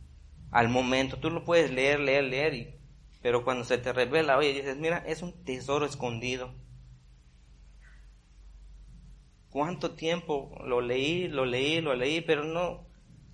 al 0.51 0.69
momento. 0.69 1.17
Tú 1.17 1.29
lo 1.29 1.43
puedes 1.43 1.71
leer, 1.71 1.99
leer, 1.99 2.25
leer, 2.25 2.53
y, 2.53 2.75
pero 3.21 3.43
cuando 3.43 3.63
se 3.63 3.77
te 3.77 3.93
revela, 3.93 4.37
oye, 4.37 4.53
dices, 4.53 4.77
mira, 4.77 4.97
es 5.07 5.21
un 5.21 5.43
tesoro 5.45 5.85
escondido. 5.85 6.53
¿Cuánto 9.49 9.91
tiempo 9.91 10.57
lo 10.65 10.81
leí, 10.81 11.27
lo 11.27 11.45
leí, 11.45 11.79
lo 11.79 11.95
leí, 11.95 12.21
pero 12.21 12.43
no, 12.43 12.87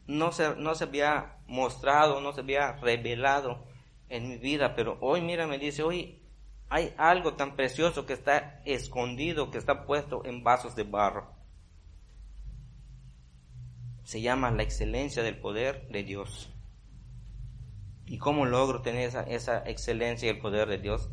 no 0.05 0.31
se, 0.31 0.55
no 0.55 0.75
se 0.75 0.83
había 0.83 1.37
mostrado, 1.47 2.21
no 2.21 2.33
se 2.33 2.41
había 2.41 2.73
revelado 2.73 3.65
en 4.09 4.27
mi 4.27 4.37
vida, 4.37 4.75
pero 4.75 4.97
hoy 5.01 5.21
mira, 5.21 5.47
me 5.47 5.57
dice, 5.57 5.81
hoy 5.81 6.18
hay 6.69 6.93
algo 6.97 7.33
tan 7.33 7.55
precioso 7.55 8.05
que 8.05 8.13
está 8.13 8.61
escondido, 8.65 9.51
que 9.51 9.57
está 9.57 9.85
puesto 9.85 10.23
en 10.25 10.43
vasos 10.43 10.75
de 10.75 10.83
barro. 10.83 11.33
Se 14.03 14.21
llama 14.21 14.51
la 14.51 14.63
excelencia 14.63 15.23
del 15.23 15.39
poder 15.39 15.87
de 15.89 16.03
Dios. 16.03 16.53
¿Y 18.05 18.17
cómo 18.17 18.45
logro 18.45 18.81
tener 18.81 19.07
esa, 19.07 19.23
esa 19.23 19.63
excelencia 19.67 20.27
y 20.27 20.35
el 20.35 20.39
poder 20.39 20.67
de 20.67 20.79
Dios? 20.79 21.09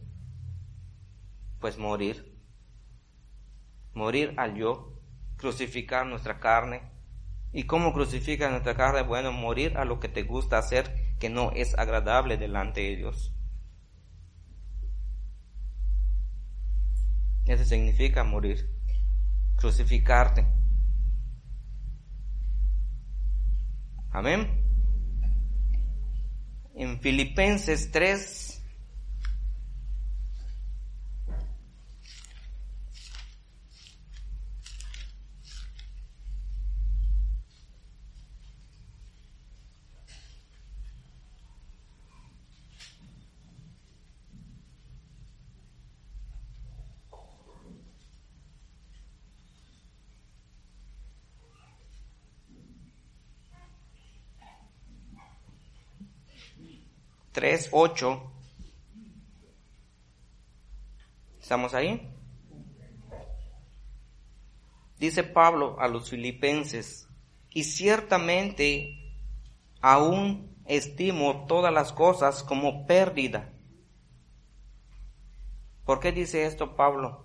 Pues 1.60 1.78
morir. 1.78 2.38
Morir 3.92 4.34
al 4.36 4.56
yo, 4.56 4.94
crucificar 5.36 6.06
nuestra 6.06 6.38
carne, 6.38 6.96
¿Y 7.56 7.64
cómo 7.64 7.94
crucifica 7.94 8.50
nuestra 8.50 8.74
carne? 8.74 9.02
Bueno, 9.02 9.32
morir 9.32 9.78
a 9.78 9.86
lo 9.86 9.98
que 9.98 10.08
te 10.08 10.24
gusta 10.24 10.58
hacer 10.58 11.14
que 11.18 11.30
no 11.30 11.52
es 11.52 11.74
agradable 11.78 12.36
delante 12.36 12.82
de 12.82 12.96
Dios. 12.96 13.35
Eso 17.46 17.64
significa 17.64 18.24
morir, 18.24 18.68
crucificarte. 19.56 20.44
Amén. 24.10 24.64
En 26.74 27.00
Filipenses 27.00 27.90
3, 27.92 28.45
3, 57.56 57.70
8. 57.72 58.32
¿Estamos 61.40 61.72
ahí? 61.72 62.12
Dice 64.98 65.24
Pablo 65.24 65.76
a 65.80 65.88
los 65.88 66.10
filipenses, 66.10 67.08
y 67.50 67.64
ciertamente 67.64 69.14
aún 69.80 70.54
estimo 70.66 71.46
todas 71.46 71.72
las 71.72 71.94
cosas 71.94 72.42
como 72.42 72.86
pérdida. 72.86 73.54
¿Por 75.86 76.00
qué 76.00 76.12
dice 76.12 76.44
esto 76.44 76.76
Pablo? 76.76 77.24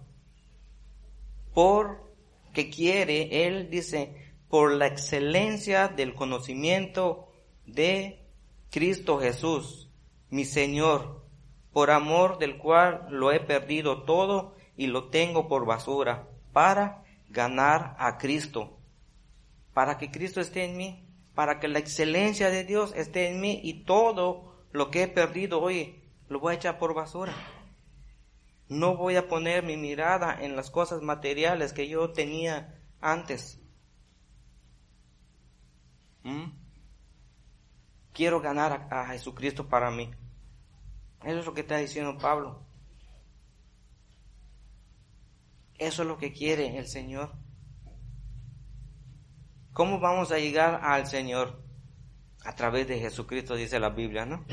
Porque 1.54 2.70
quiere, 2.70 3.48
él 3.48 3.70
dice, 3.70 4.34
por 4.48 4.72
la 4.72 4.88
excelencia 4.88 5.90
del 5.90 6.14
conocimiento 6.14 7.34
de 7.66 8.30
Cristo 8.70 9.20
Jesús, 9.20 9.91
mi 10.32 10.46
Señor, 10.46 11.24
por 11.72 11.92
amor 11.92 12.40
del 12.40 12.58
cual 12.58 13.06
lo 13.12 13.32
he 13.32 13.40
perdido 13.40 14.02
todo 14.04 14.56
y 14.76 14.88
lo 14.88 15.10
tengo 15.10 15.48
por 15.48 15.68
basura, 15.68 16.28
para 16.52 17.04
ganar 17.30 17.96
a 18.00 18.18
Cristo 18.18 18.82
para 19.74 19.98
que 19.98 20.12
Cristo 20.12 20.42
esté 20.42 20.66
en 20.66 20.78
mí, 20.78 21.08
para 21.34 21.60
que 21.60 21.68
la 21.68 21.80
excelencia 21.80 22.50
de 22.50 22.64
Dios 22.64 22.94
esté 22.96 23.30
en 23.30 23.40
mí 23.40 23.60
y 23.64 23.86
todo 23.86 24.66
lo 24.72 24.92
que 24.92 25.04
he 25.04 25.08
perdido 25.08 25.62
hoy 25.62 26.04
lo 26.30 26.40
voy 26.40 26.54
a 26.54 26.58
echar 26.58 26.78
por 26.78 26.94
basura. 26.94 27.34
No 28.68 28.96
voy 28.96 29.18
a 29.18 29.28
poner 29.28 29.64
mi 29.64 29.76
mirada 29.76 30.38
en 30.42 30.56
las 30.56 30.72
cosas 30.72 31.02
materiales 31.02 31.74
que 31.74 31.90
yo 31.90 32.12
tenía 32.12 32.82
antes. 33.02 33.60
¿Mm? 36.24 36.52
Quiero 38.14 38.40
ganar 38.40 38.88
a, 38.90 39.02
a 39.02 39.08
Jesucristo 39.08 39.68
para 39.68 39.92
mí. 39.92 40.12
Eso 41.24 41.40
es 41.40 41.46
lo 41.46 41.54
que 41.54 41.62
está 41.62 41.78
diciendo 41.78 42.18
Pablo. 42.18 42.66
Eso 45.78 46.02
es 46.02 46.08
lo 46.08 46.18
que 46.18 46.32
quiere 46.32 46.78
el 46.78 46.88
Señor. 46.88 47.34
¿Cómo 49.74 50.00
vamos 50.00 50.32
a 50.32 50.38
llegar 50.38 50.82
al 50.84 51.08
Señor? 51.08 51.64
A 52.44 52.56
través 52.56 52.88
de 52.88 53.00
Jesucristo, 53.00 53.56
dice 53.56 53.80
la 53.80 53.90
Biblia, 53.90 54.26
¿no? 54.26 54.46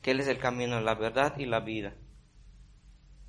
Que 0.00 0.12
Él 0.12 0.20
es 0.20 0.28
el 0.28 0.38
camino, 0.38 0.80
la 0.80 0.94
verdad 0.94 1.36
y 1.36 1.46
la 1.46 1.60
vida. 1.60 1.96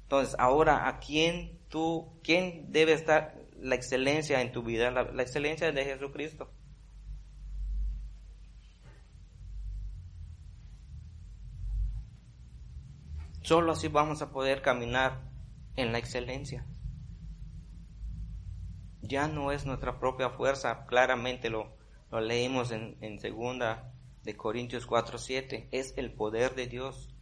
Entonces, 0.04 0.36
ahora, 0.38 0.88
¿a 0.88 1.00
quién 1.00 1.60
tú, 1.70 2.20
quién 2.24 2.72
debe 2.72 2.94
estar 2.94 3.36
la 3.58 3.76
excelencia 3.76 4.42
en 4.42 4.52
tu 4.52 4.64
vida? 4.64 4.92
La, 4.92 5.04
la 5.04 5.24
excelencia 5.24 5.72
de 5.72 5.86
Jesucristo. 5.86 6.52
Solo 13.44 13.74
así 13.74 13.88
vamos 13.88 14.22
a 14.22 14.32
poder 14.32 14.62
caminar 14.62 15.30
en 15.76 15.92
la 15.92 16.00
excelencia 16.00 16.66
ya 19.04 19.28
no 19.28 19.52
es 19.52 19.66
nuestra 19.66 20.00
propia 20.00 20.30
fuerza, 20.30 20.86
claramente 20.86 21.50
lo, 21.50 21.76
lo 22.10 22.22
leímos 22.22 22.72
en, 22.72 22.98
en 23.02 23.20
segunda 23.20 23.94
de 24.24 24.36
Corintios 24.36 24.86
4, 24.86 25.18
7, 25.18 25.68
es 25.72 25.94
el 25.98 26.14
poder 26.14 26.56
de 26.56 26.68
Dios 26.68 27.14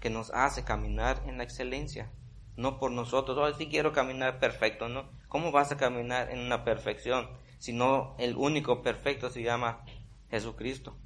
que 0.00 0.10
nos 0.10 0.30
hace 0.32 0.64
caminar 0.64 1.22
en 1.26 1.38
la 1.38 1.44
excelencia, 1.44 2.10
no 2.56 2.78
por 2.78 2.90
nosotros, 2.90 3.38
oh, 3.38 3.56
sí 3.56 3.68
quiero 3.68 3.92
caminar 3.92 4.40
perfecto, 4.40 4.88
¿no? 4.88 5.08
¿Cómo 5.28 5.52
vas 5.52 5.70
a 5.70 5.76
caminar 5.76 6.30
en 6.30 6.40
una 6.40 6.64
perfección 6.64 7.28
si 7.58 7.72
no 7.72 8.16
el 8.18 8.36
único 8.36 8.82
perfecto 8.82 9.30
se 9.30 9.42
llama 9.42 9.84
Jesucristo? 10.30 10.98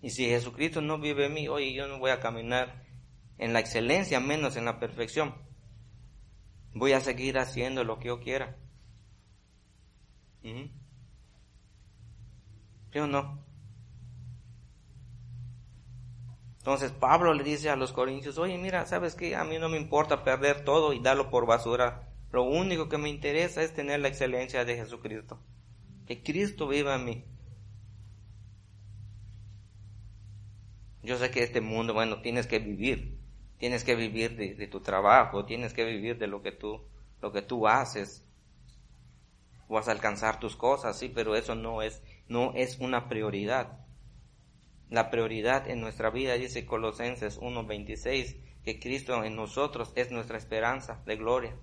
Y 0.00 0.10
si 0.10 0.26
Jesucristo 0.26 0.80
no 0.80 1.00
vive 1.00 1.26
en 1.26 1.34
mí, 1.34 1.48
oye, 1.48 1.72
yo 1.72 1.88
no 1.88 1.98
voy 1.98 2.12
a 2.12 2.20
caminar 2.20 2.83
en 3.38 3.52
la 3.52 3.60
excelencia, 3.60 4.20
menos 4.20 4.56
en 4.56 4.64
la 4.64 4.78
perfección 4.78 5.34
voy 6.74 6.92
a 6.92 7.00
seguir 7.00 7.38
haciendo 7.38 7.84
lo 7.84 7.98
que 7.98 8.08
yo 8.08 8.20
quiera. 8.20 8.56
¿Sí 10.42 10.70
o 12.98 13.06
no? 13.06 13.42
Entonces 16.58 16.92
Pablo 16.92 17.34
le 17.34 17.44
dice 17.44 17.70
a 17.70 17.76
los 17.76 17.92
corintios, 17.92 18.38
oye, 18.38 18.58
mira, 18.58 18.86
¿sabes 18.86 19.14
qué? 19.14 19.36
A 19.36 19.44
mí 19.44 19.58
no 19.58 19.68
me 19.68 19.76
importa 19.76 20.24
perder 20.24 20.64
todo 20.64 20.92
y 20.92 21.00
darlo 21.00 21.30
por 21.30 21.46
basura. 21.46 22.10
Lo 22.32 22.42
único 22.42 22.88
que 22.88 22.98
me 22.98 23.08
interesa 23.08 23.62
es 23.62 23.74
tener 23.74 24.00
la 24.00 24.08
excelencia 24.08 24.64
de 24.64 24.76
Jesucristo. 24.76 25.40
Que 26.06 26.22
Cristo 26.22 26.66
viva 26.66 26.96
en 26.96 27.04
mí. 27.04 27.24
Yo 31.02 31.18
sé 31.18 31.30
que 31.30 31.42
este 31.42 31.60
mundo, 31.60 31.92
bueno, 31.92 32.22
tienes 32.22 32.46
que 32.46 32.58
vivir. 32.58 33.13
Tienes 33.58 33.84
que 33.84 33.94
vivir 33.94 34.36
de, 34.36 34.66
tu 34.66 34.80
trabajo, 34.80 35.44
tienes 35.44 35.72
que 35.72 35.84
vivir 35.84 36.18
de 36.18 36.26
lo 36.26 36.42
que 36.42 36.52
tú, 36.52 36.82
lo 37.22 37.32
que 37.32 37.42
tú 37.42 37.66
haces. 37.68 38.24
Vas 39.68 39.88
a 39.88 39.92
alcanzar 39.92 40.38
tus 40.38 40.56
cosas, 40.56 40.98
sí, 40.98 41.08
pero 41.08 41.36
eso 41.36 41.54
no 41.54 41.82
es, 41.82 42.02
no 42.28 42.52
es 42.54 42.78
una 42.78 43.08
prioridad. 43.08 43.84
La 44.90 45.10
prioridad 45.10 45.68
en 45.68 45.80
nuestra 45.80 46.10
vida, 46.10 46.34
dice 46.34 46.66
Colosenses 46.66 47.40
1.26, 47.40 48.36
que 48.64 48.78
Cristo 48.78 49.24
en 49.24 49.36
nosotros 49.36 49.92
es 49.94 50.10
nuestra 50.10 50.38
esperanza 50.38 51.02
de 51.06 51.16
gloria. 51.16 51.56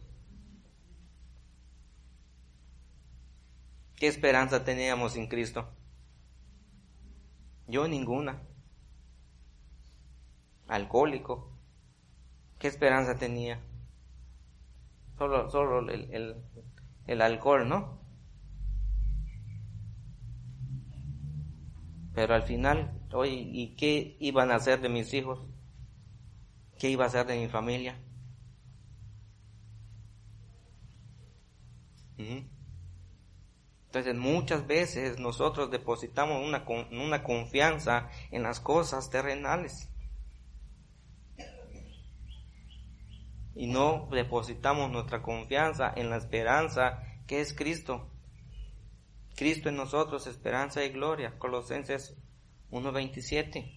¿Qué 3.95 4.08
esperanza 4.08 4.63
teníamos 4.63 5.15
en 5.15 5.27
Cristo? 5.27 5.69
Yo 7.67 7.88
ninguna. 7.88 8.41
Alcohólico, 10.67 11.51
¿Qué 12.62 12.67
esperanza 12.67 13.17
tenía? 13.17 13.60
Solo, 15.17 15.50
solo 15.50 15.80
el, 15.91 16.36
el, 17.08 17.21
alcohol, 17.21 17.67
¿no? 17.67 18.00
Pero 22.13 22.36
al 22.36 22.43
final, 22.43 23.02
oye, 23.13 23.34
¿y 23.34 23.76
qué 23.76 24.15
iban 24.19 24.52
a 24.52 24.58
hacer 24.58 24.80
de 24.80 24.89
mis 24.89 25.12
hijos? 25.15 25.41
¿Qué 26.78 26.91
iba 26.91 27.06
a 27.06 27.08
hacer 27.08 27.26
de 27.26 27.39
mi 27.39 27.47
familia? 27.47 28.00
Entonces 33.88 34.15
muchas 34.15 34.67
veces 34.67 35.19
nosotros 35.19 35.71
depositamos 35.71 36.47
una, 36.47 36.63
una 36.91 37.24
confianza 37.24 38.12
en 38.30 38.43
las 38.43 38.60
cosas 38.60 39.10
terrenales. 39.10 39.90
Y 43.62 43.67
no 43.67 44.08
depositamos 44.10 44.89
nuestra 44.89 45.21
confianza 45.21 45.93
en 45.95 46.10
la 46.10 46.17
esperanza 46.17 47.04
que 47.28 47.41
es 47.41 47.54
Cristo. 47.54 48.10
Cristo 49.36 49.69
en 49.69 49.76
nosotros, 49.76 50.26
esperanza 50.26 50.84
y 50.84 50.89
gloria. 50.89 51.38
Colosenses 51.38 52.17
1.27. 52.71 53.71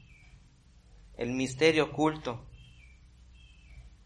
El 1.18 1.32
misterio 1.32 1.84
oculto. 1.84 2.46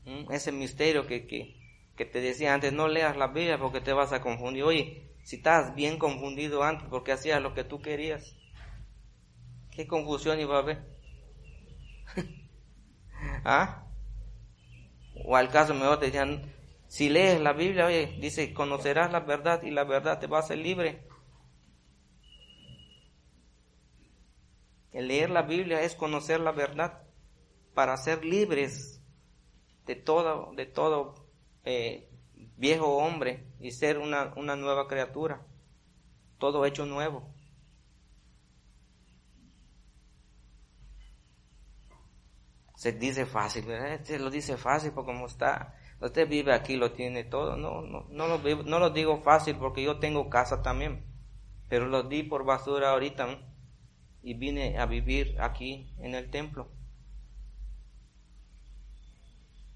¿Mm? 0.04 0.32
Ese 0.32 0.50
misterio 0.50 1.06
que, 1.06 1.28
que, 1.28 1.54
que, 1.94 2.04
te 2.04 2.20
decía 2.20 2.54
antes, 2.54 2.72
no 2.72 2.88
leas 2.88 3.16
la 3.16 3.28
Biblia 3.28 3.56
porque 3.56 3.80
te 3.80 3.92
vas 3.92 4.12
a 4.12 4.20
confundir. 4.20 4.64
Oye, 4.64 5.12
si 5.22 5.36
estás 5.36 5.76
bien 5.76 5.96
confundido 5.96 6.64
antes 6.64 6.88
porque 6.88 7.12
hacías 7.12 7.40
lo 7.40 7.54
que 7.54 7.62
tú 7.62 7.80
querías, 7.80 8.34
¿qué 9.70 9.86
confusión 9.86 10.40
iba 10.40 10.56
a 10.56 10.58
haber? 10.58 10.88
¿Ah? 13.44 13.87
O 15.24 15.36
al 15.36 15.50
caso 15.50 15.74
mejor 15.74 15.98
te 15.98 16.06
decían, 16.06 16.52
si 16.86 17.08
lees 17.08 17.40
la 17.40 17.52
Biblia, 17.52 17.86
oye, 17.86 18.16
dice, 18.20 18.54
conocerás 18.54 19.12
la 19.12 19.20
verdad 19.20 19.62
y 19.62 19.70
la 19.70 19.84
verdad 19.84 20.18
te 20.18 20.26
va 20.26 20.38
a 20.38 20.40
hacer 20.40 20.58
libre. 20.58 21.06
El 24.92 25.08
leer 25.08 25.30
la 25.30 25.42
Biblia 25.42 25.82
es 25.82 25.94
conocer 25.94 26.40
la 26.40 26.52
verdad 26.52 27.02
para 27.74 27.96
ser 27.96 28.24
libres 28.24 29.02
de 29.86 29.96
todo, 29.96 30.52
de 30.54 30.66
todo 30.66 31.14
eh, 31.64 32.08
viejo 32.56 32.96
hombre 32.96 33.46
y 33.60 33.70
ser 33.70 33.98
una, 33.98 34.32
una 34.36 34.56
nueva 34.56 34.88
criatura, 34.88 35.46
todo 36.38 36.64
hecho 36.64 36.86
nuevo. 36.86 37.32
Se 42.78 42.92
dice 42.92 43.26
fácil, 43.26 43.64
¿verdad? 43.64 43.94
Este 43.94 44.20
lo 44.20 44.30
dice 44.30 44.56
fácil 44.56 44.92
porque 44.92 45.10
como 45.10 45.26
está, 45.26 45.74
usted 46.00 46.28
vive 46.28 46.54
aquí, 46.54 46.76
lo 46.76 46.92
tiene 46.92 47.24
todo. 47.24 47.56
No, 47.56 47.82
no, 47.82 48.06
no, 48.08 48.28
lo, 48.28 48.62
no 48.62 48.78
lo 48.78 48.90
digo 48.90 49.20
fácil 49.20 49.56
porque 49.56 49.82
yo 49.82 49.98
tengo 49.98 50.30
casa 50.30 50.62
también, 50.62 51.04
pero 51.68 51.88
lo 51.88 52.04
di 52.04 52.22
por 52.22 52.44
basura 52.44 52.92
ahorita 52.92 53.36
y 54.22 54.34
vine 54.34 54.78
a 54.78 54.86
vivir 54.86 55.40
aquí 55.40 55.92
en 55.98 56.14
el 56.14 56.30
templo. 56.30 56.70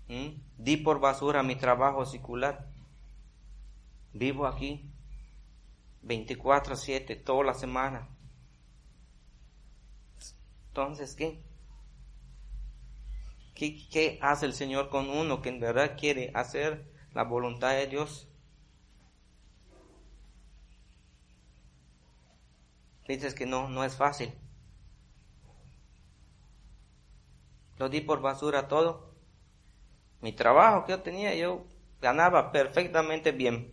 ¿Mm? 0.06 0.40
Di 0.58 0.76
por 0.76 1.00
basura 1.00 1.42
mi 1.42 1.56
trabajo 1.56 2.06
secular. 2.06 2.68
Vivo 4.12 4.46
aquí 4.46 4.92
24 6.02 6.74
a 6.74 6.76
7 6.76 7.16
toda 7.16 7.42
la 7.42 7.54
semana. 7.54 8.08
Entonces, 10.68 11.16
¿qué? 11.16 11.42
¿Qué, 13.54 14.18
hace 14.22 14.46
el 14.46 14.54
Señor 14.54 14.88
con 14.88 15.10
uno 15.10 15.42
que 15.42 15.50
en 15.50 15.60
verdad 15.60 15.96
quiere 15.98 16.30
hacer 16.34 16.90
la 17.12 17.24
voluntad 17.24 17.72
de 17.72 17.86
Dios? 17.86 18.28
Dices 23.06 23.34
que 23.34 23.46
no, 23.46 23.68
no 23.68 23.84
es 23.84 23.96
fácil. 23.96 24.32
Lo 27.78 27.88
di 27.88 28.00
por 28.00 28.20
basura 28.20 28.68
todo. 28.68 29.14
Mi 30.20 30.32
trabajo 30.32 30.84
que 30.84 30.92
yo 30.92 31.02
tenía, 31.02 31.34
yo 31.34 31.66
ganaba 32.00 32.52
perfectamente 32.52 33.32
bien. 33.32 33.72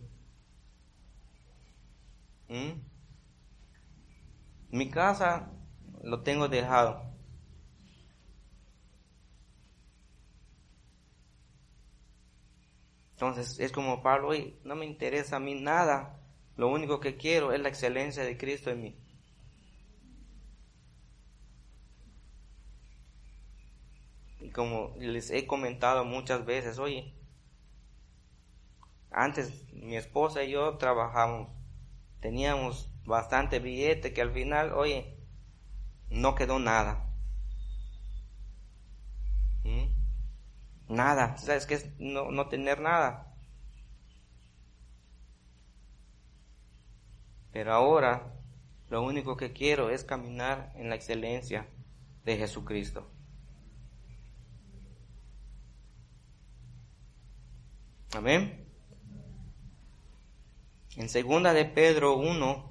¿Mm? 2.48 2.80
Mi 4.70 4.90
casa 4.90 5.50
lo 6.02 6.22
tengo 6.22 6.48
dejado. 6.48 7.09
Entonces 13.20 13.60
es 13.60 13.70
como 13.70 14.02
Pablo, 14.02 14.34
y 14.34 14.58
no 14.64 14.76
me 14.76 14.86
interesa 14.86 15.36
a 15.36 15.40
mí 15.40 15.54
nada, 15.54 16.18
lo 16.56 16.68
único 16.68 17.00
que 17.00 17.18
quiero 17.18 17.52
es 17.52 17.60
la 17.60 17.68
excelencia 17.68 18.24
de 18.24 18.38
Cristo 18.38 18.70
en 18.70 18.82
mí. 18.82 18.96
Y 24.40 24.48
como 24.48 24.94
les 24.98 25.30
he 25.30 25.46
comentado 25.46 26.06
muchas 26.06 26.46
veces, 26.46 26.78
oye, 26.78 27.12
antes 29.10 29.70
mi 29.74 29.96
esposa 29.96 30.42
y 30.42 30.52
yo 30.52 30.78
trabajábamos, 30.78 31.50
teníamos 32.20 32.88
bastante 33.04 33.58
billete 33.58 34.14
que 34.14 34.22
al 34.22 34.32
final, 34.32 34.72
oye, 34.72 35.14
no 36.08 36.34
quedó 36.34 36.58
nada. 36.58 37.04
¿Mm? 39.64 39.88
Nada, 40.90 41.36
¿sabes 41.36 41.66
qué 41.66 41.74
es 41.74 41.88
no, 42.00 42.32
no 42.32 42.48
tener 42.48 42.80
nada? 42.80 43.32
Pero 47.52 47.72
ahora 47.72 48.34
lo 48.88 49.00
único 49.02 49.36
que 49.36 49.52
quiero 49.52 49.90
es 49.90 50.02
caminar 50.02 50.72
en 50.74 50.88
la 50.88 50.96
excelencia 50.96 51.68
de 52.24 52.36
Jesucristo. 52.36 53.08
Amén. 58.12 58.66
En 60.96 61.08
segunda 61.08 61.52
de 61.52 61.66
Pedro 61.66 62.16
1, 62.16 62.69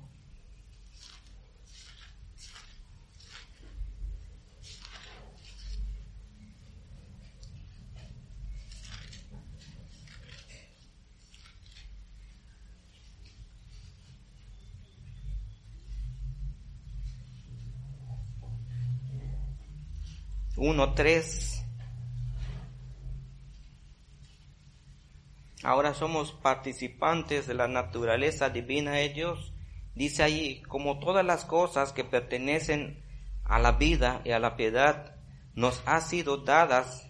uno, 20.59 20.93
tres. 20.93 21.63
Ahora 25.63 25.93
somos 25.93 26.33
participantes 26.33 27.47
de 27.47 27.53
la 27.53 27.67
naturaleza 27.67 28.49
divina 28.49 28.91
de 28.91 29.09
Dios. 29.09 29.53
Dice 29.95 30.23
allí, 30.23 30.61
como 30.63 30.99
todas 30.99 31.25
las 31.25 31.45
cosas 31.45 31.93
que 31.93 32.03
pertenecen 32.03 33.03
a 33.45 33.59
la 33.59 33.73
vida 33.73 34.21
y 34.25 34.31
a 34.31 34.39
la 34.39 34.57
piedad, 34.57 35.15
nos 35.55 35.81
ha 35.85 36.01
sido 36.01 36.37
dadas 36.37 37.09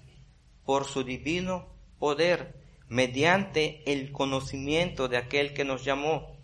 por 0.63 0.85
su 0.85 1.03
divino 1.03 1.73
poder, 1.97 2.55
mediante 2.87 3.91
el 3.91 4.11
conocimiento 4.11 5.07
de 5.07 5.17
aquel 5.17 5.53
que 5.53 5.65
nos 5.65 5.83
llamó. 5.83 6.37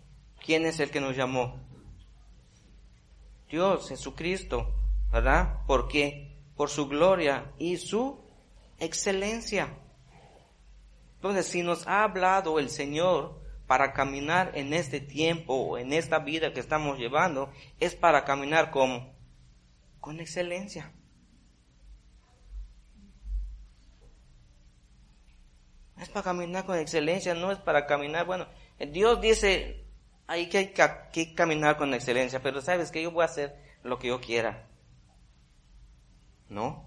¿Quién 0.44 0.66
es 0.66 0.80
el 0.80 0.90
que 0.90 1.00
nos 1.00 1.16
llamó? 1.16 1.60
Dios, 3.48 3.88
Jesucristo, 3.88 4.74
¿verdad? 5.12 5.60
Porque 5.66 6.35
por 6.56 6.70
su 6.70 6.88
gloria 6.88 7.52
y 7.58 7.76
su 7.76 8.18
excelencia. 8.78 9.74
Entonces, 11.16 11.46
si 11.46 11.62
nos 11.62 11.86
ha 11.86 12.04
hablado 12.04 12.58
el 12.58 12.70
Señor 12.70 13.40
para 13.66 13.92
caminar 13.92 14.52
en 14.54 14.72
este 14.72 15.00
tiempo, 15.00 15.78
en 15.78 15.92
esta 15.92 16.20
vida 16.20 16.52
que 16.52 16.60
estamos 16.60 16.98
llevando, 16.98 17.50
es 17.80 17.94
para 17.94 18.24
caminar 18.24 18.70
como 18.70 19.14
con 20.00 20.20
excelencia. 20.20 20.92
Es 25.98 26.10
para 26.10 26.24
caminar 26.24 26.64
con 26.66 26.78
excelencia, 26.78 27.34
no 27.34 27.50
es 27.50 27.58
para 27.58 27.86
caminar, 27.86 28.26
bueno, 28.26 28.46
Dios 28.78 29.20
dice 29.20 29.86
ahí 30.26 30.48
que 30.48 30.58
hay 30.58 30.72
que 31.12 31.34
caminar 31.34 31.78
con 31.78 31.94
excelencia, 31.94 32.42
pero 32.42 32.60
sabes 32.60 32.90
que 32.90 33.02
yo 33.02 33.10
voy 33.10 33.22
a 33.22 33.26
hacer 33.26 33.56
lo 33.82 33.98
que 33.98 34.08
yo 34.08 34.20
quiera. 34.20 34.68
No. 36.48 36.84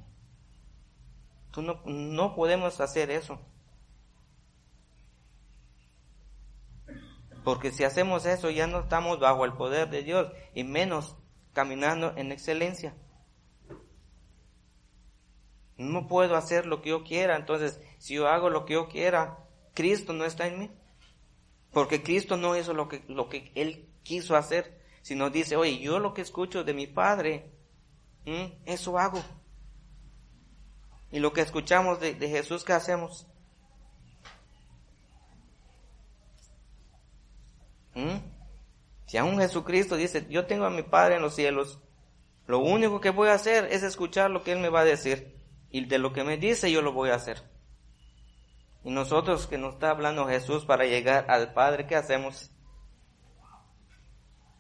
Tú 1.52 1.62
no, 1.62 1.82
no 1.86 2.36
podemos 2.36 2.80
hacer 2.80 3.10
eso. 3.12 3.40
Porque 7.44 7.72
si 7.72 7.84
hacemos 7.84 8.26
eso 8.26 8.50
ya 8.50 8.68
no 8.68 8.82
estamos 8.82 9.20
bajo 9.20 9.46
el 9.46 9.54
poder 9.54 9.90
de 9.90 10.04
Dios 10.04 10.32
y 10.54 10.64
menos 10.64 11.16
caminando 11.54 12.14
en 12.16 12.32
excelencia. 12.32 12.96
No 15.78 16.08
puedo 16.08 16.36
hacer 16.36 16.66
lo 16.66 16.82
que 16.82 16.90
yo 16.90 17.04
quiera, 17.04 17.38
entonces 17.38 17.80
si 17.98 18.16
yo 18.16 18.28
hago 18.28 18.50
lo 18.50 18.66
que 18.66 18.74
yo 18.74 18.90
quiera, 18.90 19.48
Cristo 19.74 20.14
no 20.14 20.26
está 20.26 20.48
en 20.48 20.60
mí. 20.60 20.72
Porque 21.72 22.04
Cristo 22.04 22.36
no 22.36 22.58
hizo 22.58 22.74
lo 22.74 22.88
que, 22.90 23.04
lo 23.08 23.30
que 23.30 23.52
Él 23.56 23.90
quiso 24.04 24.36
hacer, 24.36 24.82
sino 25.02 25.30
dice, 25.30 25.56
oye, 25.56 25.80
yo 25.80 26.00
lo 26.00 26.14
que 26.14 26.22
escucho 26.22 26.64
de 26.64 26.74
mi 26.74 26.88
Padre, 26.88 27.52
eso 28.66 28.98
hago. 29.00 29.24
Y 31.12 31.20
lo 31.20 31.34
que 31.34 31.42
escuchamos 31.42 32.00
de, 32.00 32.16
Jesús, 32.16 32.64
¿qué 32.64 32.74
hacemos? 32.74 33.26
¿Mm? 37.96 38.18
Si 39.08 39.18
aún 39.18 39.40
Jesucristo 39.40 39.96
dice, 39.96 40.28
yo 40.30 40.46
tengo 40.46 40.66
a 40.66 40.70
mi 40.70 40.84
Padre 40.84 41.16
en 41.16 41.24
los 41.24 41.34
cielos, 41.34 41.80
lo 42.46 42.60
único 42.60 43.02
que 43.02 43.10
voy 43.10 43.30
a 43.30 43.34
hacer 43.34 43.66
es 43.72 43.84
escuchar 43.84 44.30
lo 44.30 44.44
que 44.44 44.52
Él 44.52 44.60
me 44.60 44.70
va 44.70 44.82
a 44.82 44.86
decir. 44.86 45.36
Y 45.72 45.86
de 45.86 45.98
lo 45.98 46.14
que 46.14 46.24
me 46.24 46.38
dice 46.38 46.72
yo 46.72 46.82
lo 46.82 46.94
voy 46.94 47.10
a 47.10 47.16
hacer. 47.16 47.44
Y 48.84 48.92
nosotros 48.92 49.48
que 49.48 49.58
nos 49.58 49.74
está 49.76 49.90
hablando 49.90 50.28
Jesús 50.28 50.66
para 50.66 50.86
llegar 50.86 51.30
al 51.30 51.54
Padre, 51.54 51.86
¿qué 51.86 51.96
hacemos? 51.96 52.52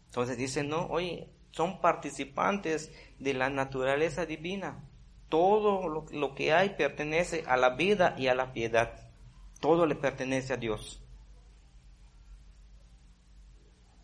Entonces 0.05 0.37
dice, 0.37 0.63
no, 0.63 0.87
oye, 0.87 1.29
son 1.51 1.79
participantes 1.79 2.91
de 3.19 3.33
la 3.33 3.49
naturaleza 3.49 4.25
divina. 4.25 4.88
Todo 5.29 5.87
lo, 6.11 6.35
que 6.35 6.53
hay 6.53 6.69
pertenece 6.71 7.43
a 7.47 7.55
la 7.55 7.75
vida 7.75 8.15
y 8.17 8.27
a 8.27 8.35
la 8.35 8.51
piedad. 8.51 9.11
Todo 9.59 9.85
le 9.85 9.95
pertenece 9.95 10.53
a 10.53 10.57
Dios. 10.57 11.03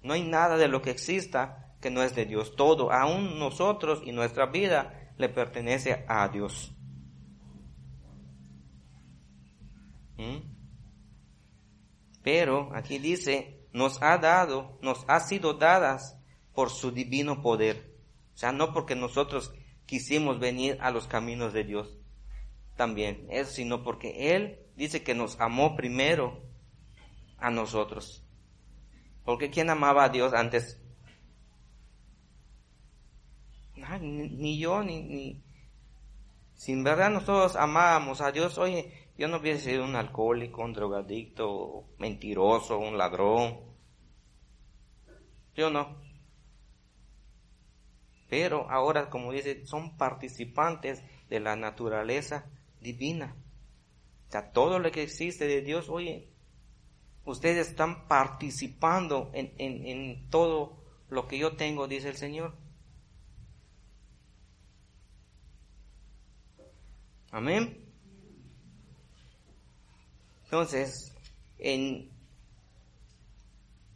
No 0.03 0.13
hay 0.13 0.23
nada 0.23 0.57
de 0.57 0.67
lo 0.67 0.81
que 0.81 0.91
exista 0.91 1.75
que 1.81 1.89
no 1.89 2.03
es 2.03 2.15
de 2.15 2.25
Dios. 2.25 2.55
Todo, 2.55 2.91
aún 2.91 3.39
nosotros 3.39 4.01
y 4.05 4.11
nuestra 4.11 4.45
vida, 4.45 5.11
le 5.17 5.29
pertenece 5.29 6.05
a 6.07 6.27
Dios. 6.27 6.71
¿Mm? 10.17 10.55
Pero 12.21 12.69
aquí 12.73 12.99
dice, 12.99 13.67
nos 13.73 14.01
ha 14.01 14.17
dado, 14.17 14.77
nos 14.81 15.05
ha 15.07 15.19
sido 15.19 15.53
dadas 15.53 16.17
por 16.53 16.69
su 16.69 16.91
divino 16.91 17.41
poder. 17.41 17.95
O 18.33 18.37
sea, 18.37 18.51
no 18.51 18.73
porque 18.73 18.95
nosotros 18.95 19.53
quisimos 19.85 20.39
venir 20.39 20.77
a 20.81 20.91
los 20.91 21.07
caminos 21.07 21.53
de 21.53 21.63
Dios 21.63 21.97
también, 22.75 23.25
es 23.29 23.49
sino 23.49 23.83
porque 23.83 24.35
Él 24.35 24.59
dice 24.75 25.03
que 25.03 25.15
nos 25.15 25.39
amó 25.39 25.75
primero 25.75 26.41
a 27.37 27.49
nosotros. 27.49 28.23
Porque 29.23 29.49
¿quién 29.49 29.69
amaba 29.69 30.05
a 30.05 30.09
Dios 30.09 30.33
antes? 30.33 30.81
ni, 34.01 34.57
yo, 34.57 34.83
ni, 34.83 35.03
ni... 35.03 35.43
Sin 36.53 36.83
verdad 36.83 37.11
nosotros 37.11 37.55
amábamos 37.55 38.21
a 38.21 38.31
Dios, 38.31 38.57
oye, 38.57 39.09
yo 39.17 39.27
no 39.27 39.37
hubiese 39.37 39.71
sido 39.71 39.83
un 39.83 39.95
alcohólico, 39.95 40.63
un 40.63 40.73
drogadicto, 40.73 41.85
mentiroso, 41.97 42.79
un 42.79 42.97
ladrón. 42.97 43.59
Yo 45.53 45.69
no. 45.69 46.04
Pero 48.37 48.69
ahora, 48.69 49.09
como 49.09 49.31
dice, 49.31 49.65
son 49.65 49.95
participantes 49.95 51.01
de 51.29 51.39
la 51.39 51.55
naturaleza 51.55 52.51
divina. 52.81 53.33
O 54.27 54.31
sea, 54.33 54.51
todo 54.51 54.77
lo 54.77 54.91
que 54.91 55.03
existe 55.03 55.47
de 55.47 55.61
Dios, 55.61 55.87
oye, 55.87 56.27
ustedes 57.23 57.69
están 57.69 58.09
participando 58.09 59.31
en, 59.33 59.53
en 59.57 60.29
todo 60.29 60.83
lo 61.07 61.29
que 61.29 61.37
yo 61.37 61.55
tengo, 61.55 61.87
dice 61.87 62.09
el 62.09 62.17
Señor. 62.17 62.57
Amén. 67.31 67.85
Entonces, 70.43 71.15
en 71.57 72.11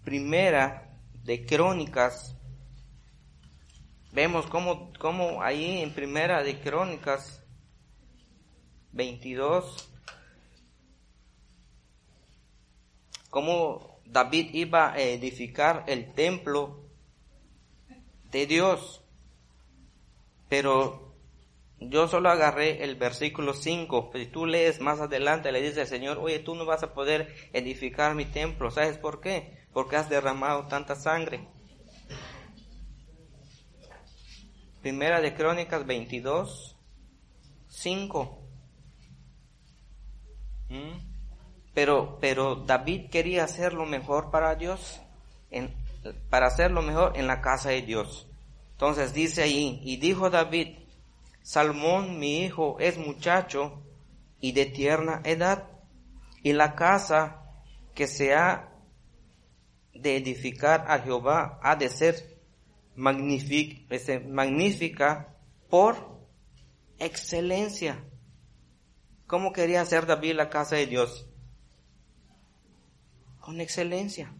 primera 0.05 0.97
de 1.25 1.45
Crónicas 1.45 2.38
vemos 4.11 4.45
cómo, 4.47 4.91
cómo 4.99 5.41
ahí 5.41 5.81
en 5.81 5.93
Primera 5.93 6.43
de 6.43 6.59
Crónicas 6.59 7.43
22, 8.91 9.89
cómo 13.29 13.99
David 14.05 14.49
iba 14.53 14.91
a 14.93 14.99
edificar 14.99 15.83
el 15.87 16.13
templo 16.13 16.83
de 18.31 18.47
Dios. 18.47 19.03
Pero 20.47 21.13
yo 21.79 22.07
solo 22.07 22.29
agarré 22.29 22.83
el 22.83 22.95
versículo 22.95 23.53
5. 23.53 24.11
Si 24.13 24.25
tú 24.25 24.45
lees 24.47 24.81
más 24.81 24.99
adelante, 24.99 25.51
le 25.51 25.61
dice 25.61 25.81
el 25.81 25.87
Señor, 25.87 26.17
oye, 26.17 26.39
tú 26.39 26.55
no 26.55 26.65
vas 26.65 26.81
a 26.83 26.93
poder 26.93 27.35
edificar 27.53 28.15
mi 28.15 28.25
templo. 28.25 28.71
¿Sabes 28.71 28.97
por 28.97 29.21
qué? 29.21 29.59
Porque 29.73 29.95
has 29.95 30.09
derramado 30.09 30.67
tanta 30.67 30.95
sangre. 30.95 31.47
Primera 34.81 35.19
de 35.19 35.33
Crónicas 35.33 35.85
22, 35.85 36.77
5. 37.67 38.39
¿Mm? 40.69 41.09
Pero, 41.73 42.17
pero 42.21 42.55
David 42.55 43.09
quería 43.09 43.43
hacer 43.43 43.73
lo 43.73 43.85
mejor 43.85 44.31
para 44.31 44.55
Dios, 44.55 45.01
en, 45.51 45.73
para 46.29 46.47
hacer 46.47 46.71
lo 46.71 46.81
mejor 46.81 47.17
en 47.17 47.27
la 47.27 47.41
casa 47.41 47.69
de 47.69 47.81
Dios. 47.81 48.27
Entonces 48.71 49.13
dice 49.13 49.43
ahí, 49.43 49.81
y 49.83 49.97
dijo 49.97 50.29
David, 50.29 50.77
Salmón 51.41 52.17
mi 52.17 52.45
hijo 52.45 52.77
es 52.79 52.97
muchacho 52.97 53.81
y 54.39 54.53
de 54.53 54.65
tierna 54.65 55.21
edad, 55.25 55.67
y 56.41 56.53
la 56.53 56.75
casa 56.75 57.43
que 57.93 58.07
se 58.07 58.33
ha 58.33 58.69
de 59.93 60.15
edificar 60.15 60.85
a 60.87 60.99
Jehová 60.99 61.59
ha 61.61 61.75
de 61.75 61.89
ser 61.89 62.38
magnífica 62.99 65.27
por 65.69 66.19
excelencia. 66.99 68.03
¿Cómo 69.25 69.53
quería 69.53 69.81
hacer 69.81 70.05
David 70.05 70.35
la 70.35 70.49
casa 70.49 70.75
de 70.75 70.87
Dios? 70.87 71.27
Con 73.39 73.61
excelencia. 73.61 74.33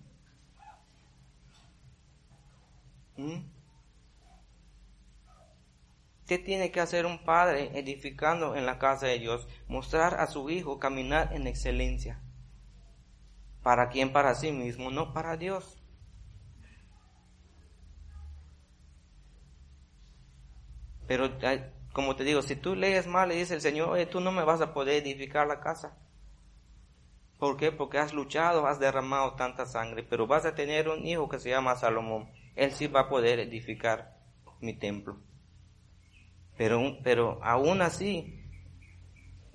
¿Mm? 3.17 3.39
¿Qué 6.27 6.37
tiene 6.37 6.71
que 6.71 6.79
hacer 6.79 7.05
un 7.05 7.23
padre 7.23 7.71
edificando 7.73 8.55
en 8.55 8.65
la 8.65 8.77
casa 8.77 9.07
de 9.07 9.19
Dios? 9.19 9.47
Mostrar 9.67 10.19
a 10.19 10.27
su 10.27 10.49
hijo 10.49 10.79
caminar 10.79 11.33
en 11.33 11.47
excelencia. 11.47 12.21
¿Para 13.63 13.89
quién? 13.89 14.13
Para 14.13 14.35
sí 14.35 14.51
mismo, 14.51 14.91
no 14.91 15.13
para 15.13 15.37
Dios. 15.37 15.78
Pero 21.09 21.27
como 21.91 22.15
te 22.15 22.23
digo, 22.23 22.43
si 22.43 22.55
tú 22.55 22.75
lees 22.75 23.07
mal, 23.07 23.29
le 23.29 23.35
dice 23.35 23.55
el 23.55 23.61
Señor, 23.61 23.89
oye, 23.89 24.05
tú 24.05 24.19
no 24.19 24.31
me 24.31 24.43
vas 24.43 24.61
a 24.61 24.75
poder 24.75 25.01
edificar 25.01 25.47
la 25.47 25.59
casa. 25.59 25.97
¿Por 27.39 27.57
qué? 27.57 27.71
Porque 27.71 27.97
has 27.97 28.13
luchado, 28.13 28.67
has 28.67 28.79
derramado 28.79 29.33
tanta 29.33 29.65
sangre, 29.65 30.03
pero 30.03 30.27
vas 30.27 30.45
a 30.45 30.53
tener 30.53 30.87
un 30.87 31.03
hijo 31.07 31.27
que 31.27 31.39
se 31.39 31.49
llama 31.49 31.75
Salomón. 31.75 32.29
Él 32.55 32.73
sí 32.73 32.85
va 32.85 33.01
a 33.01 33.09
poder 33.09 33.39
edificar 33.39 34.19
mi 34.61 34.77
templo. 34.77 35.17
Pero, 36.59 36.79
pero 37.03 37.39
aún 37.41 37.81
así, 37.81 38.45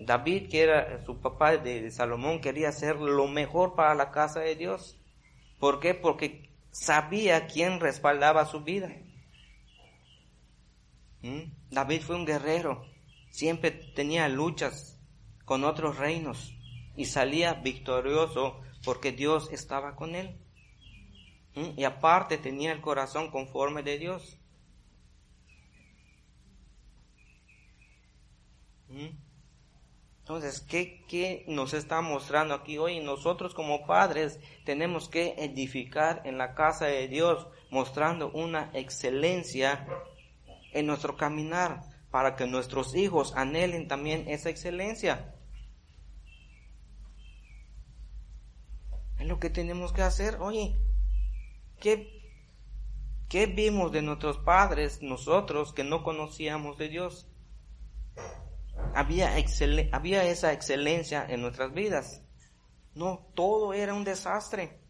David, 0.01 0.49
que 0.51 0.63
era 0.63 1.05
su 1.05 1.21
papá 1.21 1.57
de 1.57 1.89
Salomón, 1.93 2.41
quería 2.41 2.71
hacer 2.71 2.97
lo 2.97 3.29
mejor 3.29 3.77
para 3.77 3.95
la 3.95 4.11
casa 4.11 4.41
de 4.41 4.57
Dios. 4.57 5.01
¿Por 5.61 5.79
qué? 5.79 5.95
Porque 5.95 6.51
sabía 6.73 7.47
quién 7.47 7.79
respaldaba 7.79 8.45
su 8.45 8.65
vida. 8.65 8.91
¿Mm? 11.25 11.51
David 11.71 12.03
fue 12.03 12.17
un 12.17 12.27
guerrero, 12.27 12.85
siempre 13.31 13.71
tenía 13.71 14.29
luchas 14.29 15.01
con 15.47 15.65
otros 15.65 15.97
reinos 15.97 16.55
y 16.97 17.07
salía 17.07 17.55
victorioso 17.55 18.61
porque 18.85 19.11
Dios 19.11 19.51
estaba 19.51 19.97
con 19.97 20.17
él. 20.17 20.39
¿Mm? 21.55 21.79
Y 21.81 21.85
aparte 21.85 22.37
tenía 22.37 22.73
el 22.73 22.83
corazón 22.83 23.31
conforme 23.31 23.83
de 23.83 23.99
Dios. 23.99 24.39
¿Mm? 28.89 29.17
Entonces, 30.19 30.61
¿qué, 30.61 31.07
¿qué, 31.09 31.47
nos 31.49 31.73
está 31.73 32.03
mostrando 32.03 32.53
aquí 32.53 32.77
hoy? 32.77 33.01
Nosotros 33.01 33.55
como 33.55 33.87
padres 33.87 34.41
tenemos 34.67 35.09
que 35.09 35.37
edificar 35.39 36.21
en 36.27 36.37
la 36.37 36.55
casa 36.55 36.85
de 36.85 37.09
Dios, 37.09 37.47
mostrando 37.71 38.31
una 38.31 38.71
excelencia 38.75 39.89
en 40.75 40.87
nuestro 40.87 41.17
caminar 41.17 41.83
para 42.11 42.37
que 42.37 42.47
nuestros 42.47 42.95
hijos 42.95 43.33
anhelen 43.35 43.89
también 43.89 44.29
esa 44.29 44.51
excelencia. 44.51 45.35
Es 49.19 49.27
lo 49.27 49.41
que 49.41 49.51
tenemos 49.51 49.93
que 49.93 50.03
hacer. 50.03 50.37
Oye, 50.41 50.77
¿qué, 51.81 52.31
qué 53.29 53.47
vimos 53.47 53.91
de 53.91 54.03
nuestros 54.03 54.39
padres 54.39 55.01
nosotros 55.03 55.73
que 55.73 55.83
no 55.83 56.05
conocíamos 56.05 56.77
de 56.77 56.89
Dios? 56.89 57.29
Había, 58.95 59.35
había 59.93 60.25
esa 60.25 60.53
excelencia 60.53 61.25
en 61.29 61.41
nuestras 61.41 61.73
vidas. 61.73 62.23
No, 62.95 63.27
todo 63.35 63.73
era 63.73 63.95
un 63.95 64.05
desastre. 64.05 64.81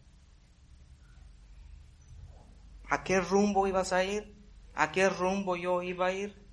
¿A 2.89 3.03
qué 3.03 3.19
rumbo 3.19 3.67
ibas 3.67 3.93
a 3.93 4.03
ir? 4.03 4.34
A 4.75 4.91
qué 4.91 5.09
rumbo 5.09 5.55
yo 5.55 5.81
iba 5.81 6.07
a 6.07 6.11
ir. 6.11 6.45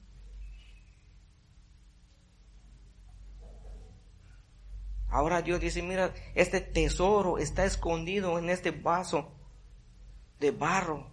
Ahora 5.09 5.43
Dios 5.43 5.61
dice, 5.61 5.83
mira, 5.83 6.15
este 6.35 6.63
tesoro 6.63 7.37
está 7.37 7.67
escondido 7.67 8.39
en 8.39 8.49
este 8.49 8.71
vaso 8.71 9.37
de 10.41 10.53
barro. 10.53 11.11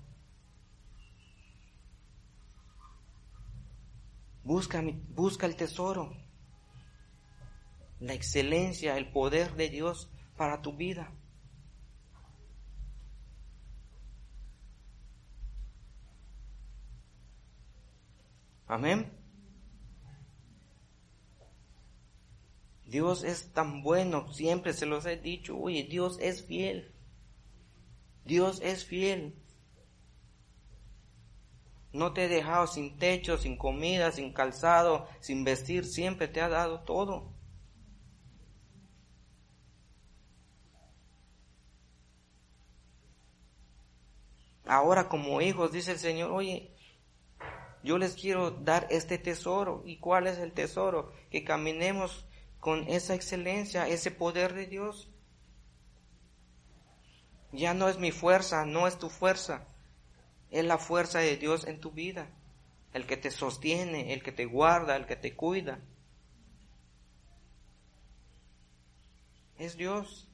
Busca, 4.43 4.81
busca 5.09 5.45
el 5.45 5.57
tesoro, 5.57 6.15
la 7.99 8.13
excelencia, 8.13 8.97
el 8.97 9.11
poder 9.11 9.55
de 9.55 9.69
Dios 9.69 10.09
para 10.37 10.61
tu 10.61 10.77
vida. 10.77 11.11
Amén. 18.69 19.11
Dios 22.85 23.23
es 23.23 23.51
tan 23.51 23.81
bueno, 23.81 24.31
siempre 24.31 24.73
se 24.73 24.85
los 24.85 25.07
he 25.07 25.17
dicho, 25.17 25.57
oye, 25.57 25.83
Dios 25.89 26.19
es 26.21 26.45
fiel. 26.45 26.93
Dios 28.25 28.61
es 28.61 28.85
fiel. 28.85 29.35
No 31.93 32.13
te 32.13 32.25
he 32.25 32.27
dejado 32.27 32.67
sin 32.67 32.95
techo, 32.97 33.39
sin 33.39 33.57
comida, 33.57 34.11
sin 34.11 34.31
calzado, 34.33 35.07
sin 35.19 35.43
vestir, 35.43 35.83
siempre 35.83 36.27
te 36.27 36.39
ha 36.39 36.47
dado 36.47 36.81
todo. 36.81 37.33
Ahora 44.65 45.09
como 45.09 45.41
hijos, 45.41 45.71
dice 45.71 45.93
el 45.93 45.97
Señor, 45.97 46.29
oye, 46.31 46.75
yo 47.83 47.97
les 47.97 48.15
quiero 48.15 48.51
dar 48.51 48.87
este 48.89 49.17
tesoro. 49.17 49.83
¿Y 49.85 49.97
cuál 49.97 50.27
es 50.27 50.37
el 50.37 50.51
tesoro? 50.51 51.11
Que 51.31 51.43
caminemos 51.43 52.25
con 52.59 52.87
esa 52.87 53.15
excelencia, 53.15 53.87
ese 53.87 54.11
poder 54.11 54.53
de 54.53 54.67
Dios. 54.67 55.09
Ya 57.51 57.73
no 57.73 57.89
es 57.89 57.97
mi 57.97 58.11
fuerza, 58.11 58.65
no 58.65 58.87
es 58.87 58.97
tu 58.97 59.09
fuerza. 59.09 59.65
Es 60.51 60.65
la 60.65 60.77
fuerza 60.77 61.19
de 61.19 61.37
Dios 61.37 61.65
en 61.65 61.79
tu 61.79 61.91
vida. 61.91 62.29
El 62.93 63.05
que 63.05 63.17
te 63.17 63.31
sostiene, 63.31 64.13
el 64.13 64.23
que 64.23 64.31
te 64.31 64.45
guarda, 64.45 64.95
el 64.95 65.05
que 65.05 65.15
te 65.15 65.35
cuida. 65.35 65.79
Es 69.57 69.77
Dios. 69.77 70.28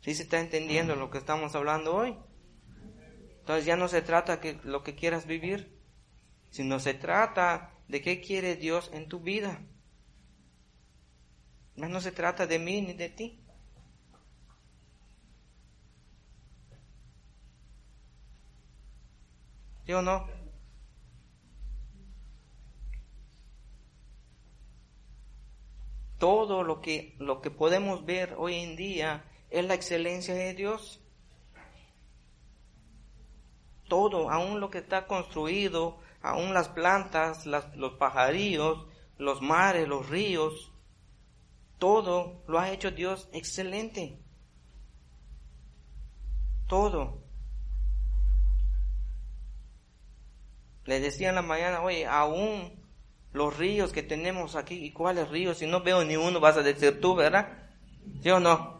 ¿Sí 0.00 0.14
se 0.14 0.22
está 0.22 0.40
entendiendo 0.40 0.96
lo 0.96 1.10
que 1.10 1.18
estamos 1.18 1.54
hablando 1.54 1.94
hoy? 1.94 2.16
Entonces 3.40 3.66
ya 3.66 3.76
no 3.76 3.88
se 3.88 4.00
trata 4.00 4.38
de 4.38 4.58
lo 4.64 4.82
que 4.82 4.94
quieras 4.94 5.26
vivir, 5.26 5.78
sino 6.50 6.80
se 6.80 6.94
trata 6.94 7.74
de 7.88 8.00
qué 8.00 8.20
quiere 8.20 8.56
Dios 8.56 8.90
en 8.94 9.08
tu 9.08 9.20
vida. 9.20 9.60
no 11.74 12.00
se 12.00 12.12
trata 12.12 12.46
de 12.46 12.58
mí 12.58 12.80
ni 12.80 12.92
de 12.94 13.08
ti. 13.10 13.44
¿Sí 19.84 19.92
o 19.92 20.02
no? 20.02 20.26
Todo 26.18 26.62
lo 26.62 26.80
que, 26.80 27.16
lo 27.18 27.40
que 27.40 27.50
podemos 27.50 28.04
ver 28.04 28.34
hoy 28.38 28.56
en 28.56 28.76
día 28.76 29.29
es 29.50 29.64
la 29.64 29.74
excelencia 29.74 30.34
de 30.34 30.54
Dios. 30.54 31.00
todo, 33.90 34.30
aún 34.30 34.60
lo 34.60 34.70
que 34.70 34.78
está 34.78 35.06
construido, 35.06 35.98
aún 36.22 36.54
las 36.54 36.70
plantas, 36.70 37.44
los 37.44 37.94
pajarillos, 37.98 38.86
los 39.18 39.42
mares, 39.42 39.86
los 39.86 40.08
ríos, 40.08 40.72
todo 41.78 42.42
lo 42.46 42.58
ha 42.58 42.70
hecho 42.70 42.90
Dios 42.90 43.28
excelente. 43.32 44.18
Todo. 46.66 47.18
Le 50.84 51.00
decía 51.00 51.28
en 51.30 51.34
la 51.34 51.42
mañana, 51.42 51.82
oye, 51.82 52.06
aún 52.06 52.80
los 53.32 53.56
ríos 53.56 53.92
que 53.92 54.02
tenemos 54.02 54.56
aquí, 54.56 54.84
¿y 54.84 54.92
cuáles 54.92 55.28
ríos? 55.28 55.58
Si 55.58 55.66
no 55.66 55.82
veo 55.82 56.04
ni 56.04 56.16
uno, 56.16 56.40
vas 56.40 56.56
a 56.56 56.62
decir 56.62 57.00
tú, 57.00 57.14
¿verdad? 57.14 57.70
¿Sí 58.22 58.30
o 58.30 58.40
no? 58.40 58.79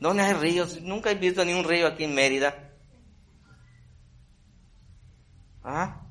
¿Dónde 0.00 0.22
hay 0.22 0.32
ríos? 0.32 0.80
Nunca 0.80 1.10
he 1.10 1.14
visto 1.14 1.44
ni 1.44 1.52
un 1.52 1.62
río 1.62 1.86
aquí 1.86 2.04
en 2.04 2.14
Mérida. 2.14 2.72
¿Ah? 5.62 6.06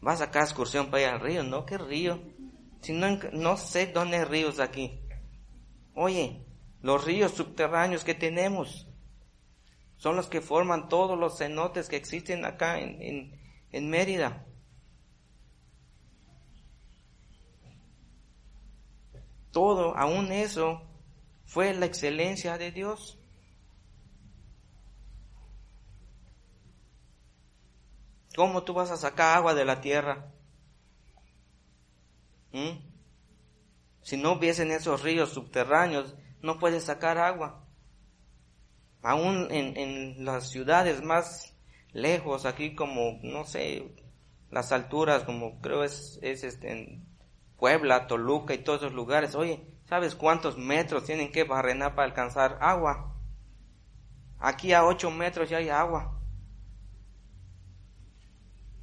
Vas 0.00 0.20
a 0.20 0.26
sacar 0.26 0.44
excursión 0.44 0.90
para 0.90 1.02
ir 1.02 1.08
al 1.08 1.20
río, 1.20 1.42
¿no? 1.42 1.66
¿Qué 1.66 1.76
río? 1.76 2.22
Si 2.82 2.92
no, 2.92 3.18
no 3.32 3.56
sé 3.56 3.88
dónde 3.88 4.18
hay 4.18 4.24
ríos 4.24 4.60
aquí. 4.60 5.00
Oye, 5.94 6.46
los 6.80 7.04
ríos 7.04 7.32
subterráneos 7.32 8.04
que 8.04 8.14
tenemos 8.14 8.86
son 9.96 10.14
los 10.14 10.28
que 10.28 10.40
forman 10.40 10.88
todos 10.88 11.18
los 11.18 11.38
cenotes 11.38 11.88
que 11.88 11.96
existen 11.96 12.44
acá 12.44 12.78
en, 12.78 13.02
en, 13.02 13.40
en 13.72 13.90
Mérida. 13.90 14.46
Todo, 19.54 19.96
aún 19.96 20.32
eso, 20.32 20.82
fue 21.46 21.72
la 21.74 21.86
excelencia 21.86 22.58
de 22.58 22.72
Dios. 22.72 23.16
¿Cómo 28.34 28.64
tú 28.64 28.74
vas 28.74 28.90
a 28.90 28.96
sacar 28.96 29.36
agua 29.36 29.54
de 29.54 29.64
la 29.64 29.80
tierra? 29.80 30.32
¿Mm? 32.50 32.80
Si 34.02 34.16
no 34.16 34.32
hubiesen 34.32 34.72
esos 34.72 35.04
ríos 35.04 35.30
subterráneos, 35.30 36.16
no 36.42 36.58
puedes 36.58 36.82
sacar 36.82 37.16
agua. 37.18 37.64
Aún 39.02 39.46
en, 39.52 40.24
las 40.24 40.50
ciudades 40.50 41.00
más 41.00 41.54
lejos, 41.92 42.44
aquí 42.44 42.74
como, 42.74 43.20
no 43.22 43.44
sé, 43.44 43.94
las 44.50 44.72
alturas, 44.72 45.22
como 45.22 45.60
creo 45.60 45.84
es, 45.84 46.18
es 46.22 46.42
este, 46.42 47.00
Puebla, 47.64 48.06
Toluca 48.08 48.52
y 48.52 48.58
todos 48.58 48.82
esos 48.82 48.92
lugares. 48.92 49.34
Oye, 49.34 49.66
¿sabes 49.86 50.14
cuántos 50.14 50.58
metros 50.58 51.04
tienen 51.04 51.32
que 51.32 51.44
barrenar 51.44 51.94
para 51.94 52.06
alcanzar 52.06 52.58
agua? 52.60 53.16
Aquí 54.38 54.74
a 54.74 54.84
ocho 54.84 55.10
metros 55.10 55.48
ya 55.48 55.56
hay 55.56 55.70
agua. 55.70 56.20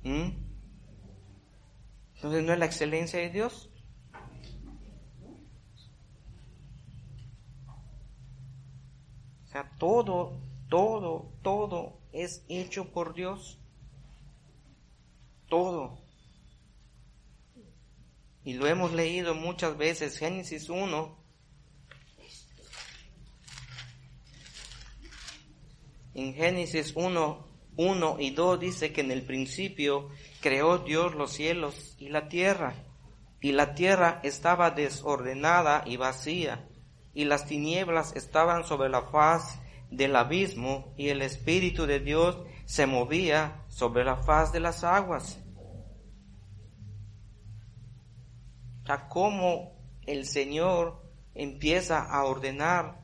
¿Mm? 0.02 0.32
Entonces, 2.16 2.44
¿no 2.44 2.54
es 2.54 2.58
la 2.58 2.66
excelencia 2.66 3.20
de 3.20 3.30
Dios? 3.30 3.70
O 9.44 9.48
sea, 9.48 9.70
todo, 9.78 10.42
todo, 10.70 11.32
todo 11.44 12.00
es 12.14 12.44
hecho 12.50 12.92
por 12.92 13.14
Dios. 13.14 13.60
Todo. 15.50 16.01
Y 18.44 18.54
lo 18.54 18.68
hemos 18.68 18.94
leído 18.94 19.36
muchas 19.36 19.78
veces, 19.78 20.18
Génesis 20.18 20.70
1. 20.70 21.18
En 26.14 26.34
Génesis 26.34 26.94
1, 26.96 27.48
1 27.78 28.16
y 28.20 28.32
2 28.32 28.60
dice 28.60 28.92
que 28.92 29.02
en 29.02 29.12
el 29.12 29.24
principio 29.24 30.10
creó 30.42 30.80
Dios 30.80 31.16
los 31.16 31.32
cielos 31.32 31.96
y 32.00 32.10
la 32.10 32.28
tierra, 32.28 32.74
y 33.40 33.54
la 33.54 33.76
tierra 33.76 34.20
estaba 34.24 34.72
desordenada 34.72 35.84
y 35.86 35.98
vacía, 35.98 36.68
y 37.14 37.26
las 37.26 37.46
tinieblas 37.46 38.16
estaban 38.16 38.66
sobre 38.66 38.90
la 38.90 39.04
faz 39.04 39.60
del 39.90 40.16
abismo, 40.16 40.94
y 40.98 41.10
el 41.10 41.22
Espíritu 41.22 41.86
de 41.86 42.00
Dios 42.00 42.40
se 42.66 42.88
movía 42.88 43.66
sobre 43.70 44.04
la 44.04 44.18
faz 44.18 44.52
de 44.52 44.60
las 44.60 44.84
aguas. 44.84 45.41
O 48.84 48.86
sea, 48.86 49.08
cómo 49.08 49.74
el 50.06 50.26
Señor 50.26 51.02
empieza 51.36 52.04
a 52.04 52.24
ordenar 52.26 53.02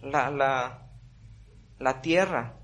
la, 0.00 0.30
la, 0.30 0.90
la 1.78 2.00
tierra 2.00 2.58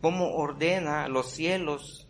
cómo 0.00 0.36
ordena 0.36 1.08
los 1.08 1.30
cielos, 1.30 2.08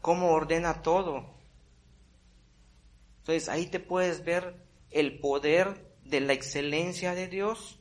cómo 0.00 0.32
ordena 0.32 0.82
todo. 0.82 1.34
Entonces 3.18 3.48
ahí 3.48 3.66
te 3.66 3.80
puedes 3.80 4.24
ver 4.24 4.62
el 4.90 5.18
poder 5.18 5.92
de 6.04 6.20
la 6.20 6.34
excelencia 6.34 7.14
de 7.14 7.28
Dios. 7.28 7.80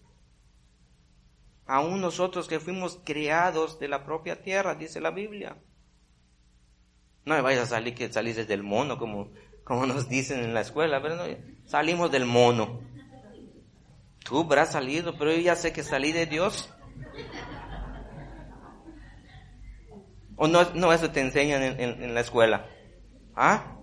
Aún 1.66 2.02
nosotros 2.02 2.48
que 2.48 2.60
fuimos 2.60 3.00
creados 3.04 3.80
de 3.80 3.88
la 3.88 4.04
propia 4.04 4.42
tierra, 4.42 4.76
dice 4.76 5.00
la 5.00 5.12
Biblia. 5.12 5.58
No 7.26 7.36
me 7.36 7.42
vayas 7.42 7.64
a 7.64 7.76
salir 7.78 7.96
que 7.96 8.12
salís 8.12 8.48
del 8.48 8.64
mono, 8.64 8.98
como, 8.98 9.32
como 9.64 9.86
nos 9.86 10.10
dicen 10.10 10.40
en 10.44 10.54
la 10.54 10.62
escuela, 10.62 11.02
pero 11.02 11.16
no, 11.16 11.24
salimos 11.66 12.12
del 12.12 12.26
mono. 12.26 12.82
Tú 14.24 14.42
habrás 14.42 14.72
salido, 14.72 15.18
pero 15.18 15.32
yo 15.32 15.40
ya 15.40 15.56
sé 15.56 15.72
que 15.74 15.84
salí 15.84 16.12
de 16.12 16.26
Dios. 16.26 16.74
¿O 20.36 20.48
no, 20.48 20.64
no 20.74 20.92
eso 20.92 21.12
te 21.12 21.22
enseñan 21.22 21.62
en, 21.62 22.14
la 22.14 22.22
escuela? 22.22 22.66
¿Ah? 23.36 23.78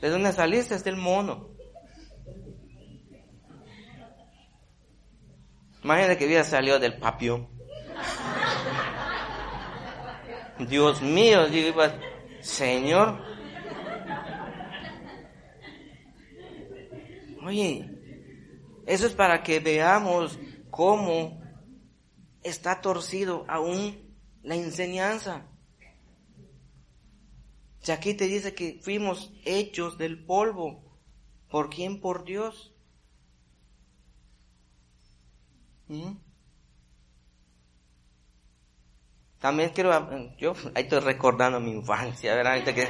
¿De 0.00 0.08
dónde 0.10 0.32
saliste? 0.32 0.74
Es 0.74 0.84
del 0.84 0.96
mono. 0.96 1.50
Imagínate 5.82 6.16
que 6.16 6.26
hubiera 6.26 6.44
salido 6.44 6.78
del 6.78 6.98
papio. 6.98 7.48
Dios 10.58 11.02
mío, 11.02 11.46
digo, 11.48 11.82
Señor. 12.40 13.20
Oye, 17.44 17.90
eso 18.86 19.06
es 19.06 19.14
para 19.14 19.42
que 19.42 19.60
veamos 19.60 20.38
cómo 20.70 21.40
está 22.42 22.80
torcido 22.80 23.44
aún 23.48 23.96
la 24.42 24.54
enseñanza. 24.54 25.46
Si 27.80 27.92
aquí 27.92 28.14
te 28.14 28.26
dice 28.26 28.54
que 28.54 28.80
fuimos 28.82 29.32
hechos 29.44 29.98
del 29.98 30.24
polvo, 30.24 30.82
¿por 31.50 31.70
quién? 31.70 32.00
Por 32.00 32.24
Dios. 32.24 32.74
¿Mm? 35.86 36.27
También 39.40 39.70
quiero, 39.70 39.92
yo 40.36 40.52
ahí 40.74 40.82
estoy 40.82 41.00
recordando 41.00 41.60
mi 41.60 41.70
infancia, 41.70 42.34
¿verdad? 42.34 42.64
Que 42.64 42.88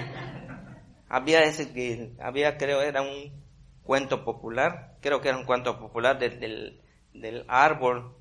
había 1.08 1.42
ese 1.42 1.72
que, 1.72 2.14
había 2.20 2.56
creo 2.56 2.80
era 2.80 3.02
un 3.02 3.44
cuento 3.82 4.24
popular, 4.24 4.96
creo 5.00 5.20
que 5.20 5.28
era 5.28 5.36
un 5.36 5.44
cuento 5.44 5.78
popular 5.78 6.18
del, 6.18 6.80
del, 7.12 7.44
árbol, 7.48 8.16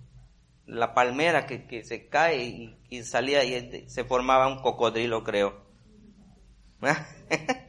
la 0.66 0.94
palmera 0.94 1.46
que, 1.46 1.68
que 1.68 1.86
se 1.86 2.10
cae 2.10 2.76
y, 2.90 3.04
salía 3.04 3.46
y 3.46 3.90
se 3.90 4.04
formaba 4.04 4.48
un 4.48 4.62
cocodrilo, 4.62 5.24
creo. 5.24 5.66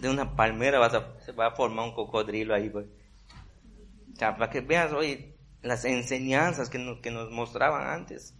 de 0.00 0.08
una 0.08 0.36
palmera 0.36 0.78
vas 0.78 0.94
a, 0.94 1.18
se 1.20 1.32
va 1.32 1.46
a 1.46 1.50
formar 1.52 1.86
un 1.86 1.94
cocodrilo 1.94 2.54
ahí, 2.54 2.68
pues. 2.68 2.86
para 4.18 4.50
que 4.50 4.60
veas 4.60 4.92
hoy 4.92 5.34
las 5.62 5.84
enseñanzas 5.84 6.70
que 6.70 6.78
nos, 6.78 7.00
que 7.00 7.10
nos 7.10 7.30
mostraban 7.30 7.88
antes. 7.88 8.34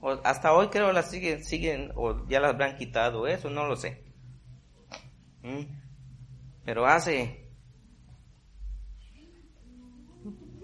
O 0.00 0.10
hasta 0.24 0.52
hoy 0.52 0.68
creo 0.68 0.92
las 0.92 1.10
siguen, 1.10 1.44
siguen, 1.44 1.92
o 1.94 2.26
ya 2.28 2.40
las 2.40 2.54
habrán 2.54 2.76
quitado 2.76 3.26
eso, 3.26 3.50
no 3.50 3.66
lo 3.66 3.76
sé. 3.76 4.04
¿Mm? 5.42 5.62
Pero 6.64 6.86
hace... 6.86 7.38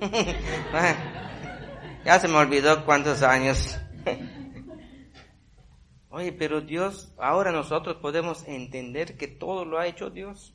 ya 2.04 2.20
se 2.20 2.28
me 2.28 2.36
olvidó 2.36 2.84
cuántos 2.84 3.22
años. 3.22 3.78
Oye, 6.10 6.32
pero 6.32 6.60
Dios, 6.60 7.14
ahora 7.18 7.52
nosotros 7.52 7.96
podemos 7.96 8.46
entender 8.48 9.16
que 9.16 9.28
todo 9.28 9.64
lo 9.64 9.78
ha 9.78 9.86
hecho 9.86 10.10
Dios. 10.10 10.54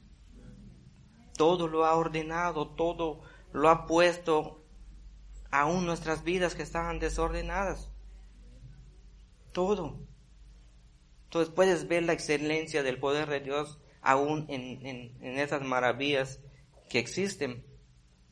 Todo 1.38 1.68
lo 1.68 1.86
ha 1.86 1.96
ordenado, 1.96 2.76
todo 2.76 3.22
lo 3.52 3.70
ha 3.70 3.86
puesto 3.86 4.63
aún 5.54 5.86
nuestras 5.86 6.24
vidas 6.24 6.56
que 6.56 6.64
estaban 6.64 6.98
desordenadas. 6.98 7.92
Todo. 9.52 10.00
Entonces 11.26 11.54
puedes 11.54 11.88
ver 11.88 12.02
la 12.04 12.14
excelencia 12.14 12.82
del 12.82 13.00
poder 13.00 13.30
de 13.30 13.40
Dios 13.40 13.80
aún 14.02 14.48
en, 14.50 14.84
en, 14.84 15.40
esas 15.40 15.62
maravillas 15.62 16.40
que 16.90 16.98
existen. 16.98 17.64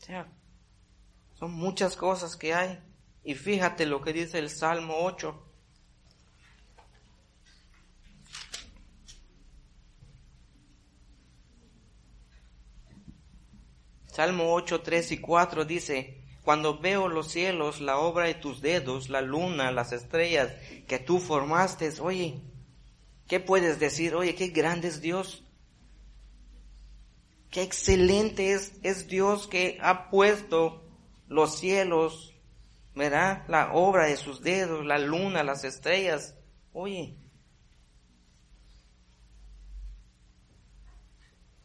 O 0.01 0.03
sea, 0.03 0.34
son 1.36 1.53
muchas 1.53 1.95
cosas 1.95 2.36
que 2.36 2.55
hay. 2.55 2.80
Y 3.24 3.36
fíjate 3.36 3.86
lo 3.86 4.01
que 4.01 4.13
dice 4.13 4.39
el 4.39 4.49
Salmo 4.49 4.95
8. 4.97 5.47
Salmo 14.07 14.53
8, 14.55 14.82
3 14.82 15.11
y 15.11 15.17
4 15.19 15.65
dice, 15.65 16.20
cuando 16.44 16.80
veo 16.80 17.08
los 17.08 17.28
cielos, 17.28 17.82
la 17.82 17.98
obra 17.98 18.26
de 18.26 18.34
tus 18.34 18.62
dedos, 18.62 19.10
la 19.10 19.22
luna, 19.22 19.72
las 19.72 19.92
estrellas 19.92 20.52
que 20.88 20.98
tú 20.98 21.20
formaste, 21.20 21.92
oye, 22.00 22.42
¿qué 23.28 23.39
puedes 23.39 23.80
decir? 23.80 24.16
Oye, 24.16 24.34
qué 24.36 24.48
grande 24.48 24.88
es 24.88 25.02
Dios. 25.02 25.44
Qué 27.52 27.62
excelente 27.62 28.54
es, 28.54 28.74
es 28.82 29.08
Dios 29.08 29.48
que 29.48 29.78
ha 29.82 30.10
puesto 30.10 30.84
los 31.28 31.58
cielos, 31.60 32.34
¿verdad? 32.96 33.44
La 33.48 33.74
obra 33.74 34.08
de 34.08 34.18
sus 34.18 34.42
dedos, 34.42 34.86
la 34.86 34.98
luna, 34.98 35.44
las 35.44 35.64
estrellas. 35.64 36.36
Oye, 36.74 37.18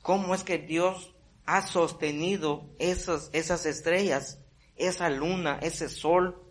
¿cómo 0.03 0.35
es 0.35 0.43
que 0.43 0.59
Dios 0.59 1.15
ha 1.47 1.67
sostenido 1.67 2.69
esas, 2.79 3.31
esas 3.33 3.65
estrellas, 3.67 4.41
esa 4.77 5.11
luna, 5.11 5.59
ese 5.61 5.89
sol? 5.89 6.43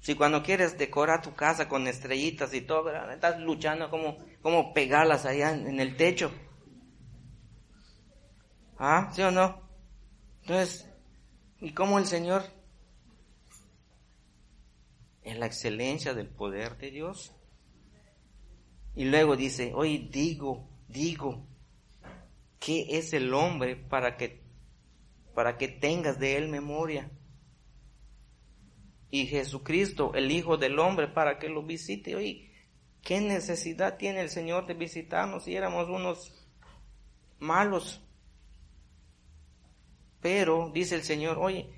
Si 0.00 0.14
cuando 0.14 0.42
quieres 0.42 0.78
decorar 0.78 1.22
tu 1.22 1.34
casa 1.34 1.68
con 1.68 1.86
estrellitas 1.86 2.54
y 2.54 2.60
todo, 2.60 2.90
estás 3.10 3.40
luchando 3.40 3.90
como, 3.90 4.16
como 4.42 4.72
pegarlas 4.72 5.26
allá 5.26 5.52
en 5.52 5.80
el 5.80 5.96
techo. 5.96 6.32
¿Ah? 8.78 9.10
¿Sí 9.12 9.22
o 9.22 9.30
no? 9.30 9.68
Entonces, 10.42 10.88
¿y 11.60 11.72
cómo 11.72 11.98
el 11.98 12.06
Señor? 12.06 12.44
En 15.22 15.40
la 15.40 15.46
excelencia 15.46 16.14
del 16.14 16.28
poder 16.28 16.78
de 16.78 16.90
Dios. 16.90 17.34
Y 18.94 19.04
luego 19.04 19.36
dice, 19.36 19.72
hoy 19.74 20.08
digo, 20.10 20.68
digo, 20.88 21.46
¿qué 22.58 22.98
es 22.98 23.12
el 23.12 23.34
hombre 23.34 23.76
para 23.76 24.16
que, 24.16 24.47
para 25.38 25.56
que 25.56 25.68
tengas 25.68 26.18
de 26.18 26.36
él 26.36 26.48
memoria? 26.48 27.12
Y 29.08 29.26
Jesucristo, 29.26 30.12
el 30.16 30.32
Hijo 30.32 30.56
del 30.56 30.80
Hombre, 30.80 31.06
para 31.06 31.38
que 31.38 31.48
lo 31.48 31.62
visite. 31.62 32.16
Oye, 32.16 32.50
¿qué 33.02 33.20
necesidad 33.20 33.98
tiene 33.98 34.20
el 34.22 34.30
Señor 34.30 34.66
de 34.66 34.74
visitarnos 34.74 35.44
si 35.44 35.54
éramos 35.54 35.88
unos 35.88 36.34
malos? 37.38 38.04
Pero 40.20 40.72
dice 40.74 40.96
el 40.96 41.04
Señor, 41.04 41.38
oye, 41.38 41.70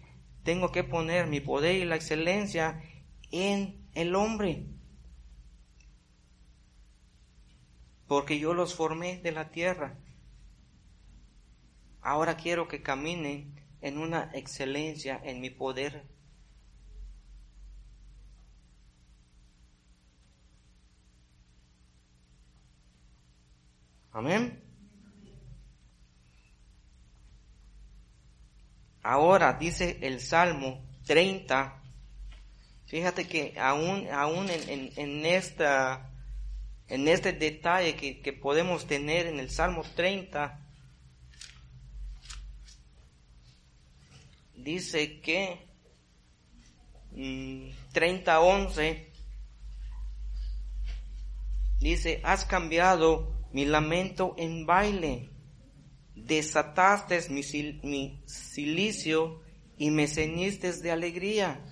tengo 0.43 0.73
que 0.73 0.83
poner 0.83 1.27
mi 1.27 1.41
poder 1.41 1.75
y 1.75 1.85
la 1.85 1.97
excelencia 1.97 2.83
en 3.31 3.87
el 3.93 4.15
hombre. 4.15 4.69
Porque 8.07 8.39
yo 8.39 8.55
los 8.55 8.75
formé 8.75 9.19
de 9.19 9.33
la 9.33 9.51
tierra. 9.51 9.99
Ahora 12.03 12.37
quiero 12.37 12.67
que 12.67 12.83
caminen 12.83 13.55
en 13.81 13.99
una 13.99 14.31
excelencia 14.35 15.21
en 15.23 15.41
mi 15.41 15.51
poder. 15.51 16.05
Amén. 24.13 24.63
Ahora 29.03 29.55
dice 29.55 29.99
el 30.03 30.21
Salmo 30.21 30.85
30, 31.07 31.83
fíjate 32.87 33.27
que 33.27 33.55
aún, 33.59 34.09
aún 34.11 34.51
en, 34.51 34.93
en, 34.97 35.25
esta, 35.25 36.11
en 36.87 37.09
este 37.09 37.33
detalle 37.33 37.97
que, 37.97 38.21
que 38.21 38.33
podemos 38.33 38.87
tener 38.87 39.27
en 39.27 39.39
el 39.39 39.51
Salmo 39.51 39.83
30, 39.97 40.70
dice 44.63 45.21
que 45.21 45.67
30, 47.93 48.41
mm, 48.41 48.45
11, 48.45 49.13
dice, 51.81 52.21
has 52.25 52.45
cambiado 52.45 53.49
mi 53.53 53.65
lamento 53.65 54.35
en 54.39 54.67
baile 54.67 55.31
desataste 56.27 57.29
mi, 57.31 57.43
mi 57.83 58.23
silicio 58.27 59.41
y 59.77 59.91
me 59.91 60.07
ceñiste 60.07 60.73
de 60.73 60.91
alegría. 60.91 61.65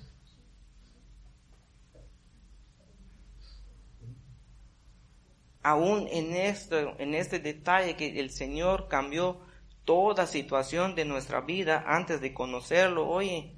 Aún 5.63 6.09
en, 6.11 6.35
esto, 6.35 6.99
en 6.99 7.15
este 7.15 7.41
detalle 7.41 7.97
que 7.97 8.19
el 8.19 8.31
Señor 8.31 8.89
cambió 8.89 9.41
toda 9.89 10.27
situación 10.27 10.95
de 10.95 11.07
nuestra 11.07 11.41
vida 11.41 11.83
antes 11.87 12.21
de 12.21 12.35
conocerlo, 12.35 13.09
oye, 13.09 13.57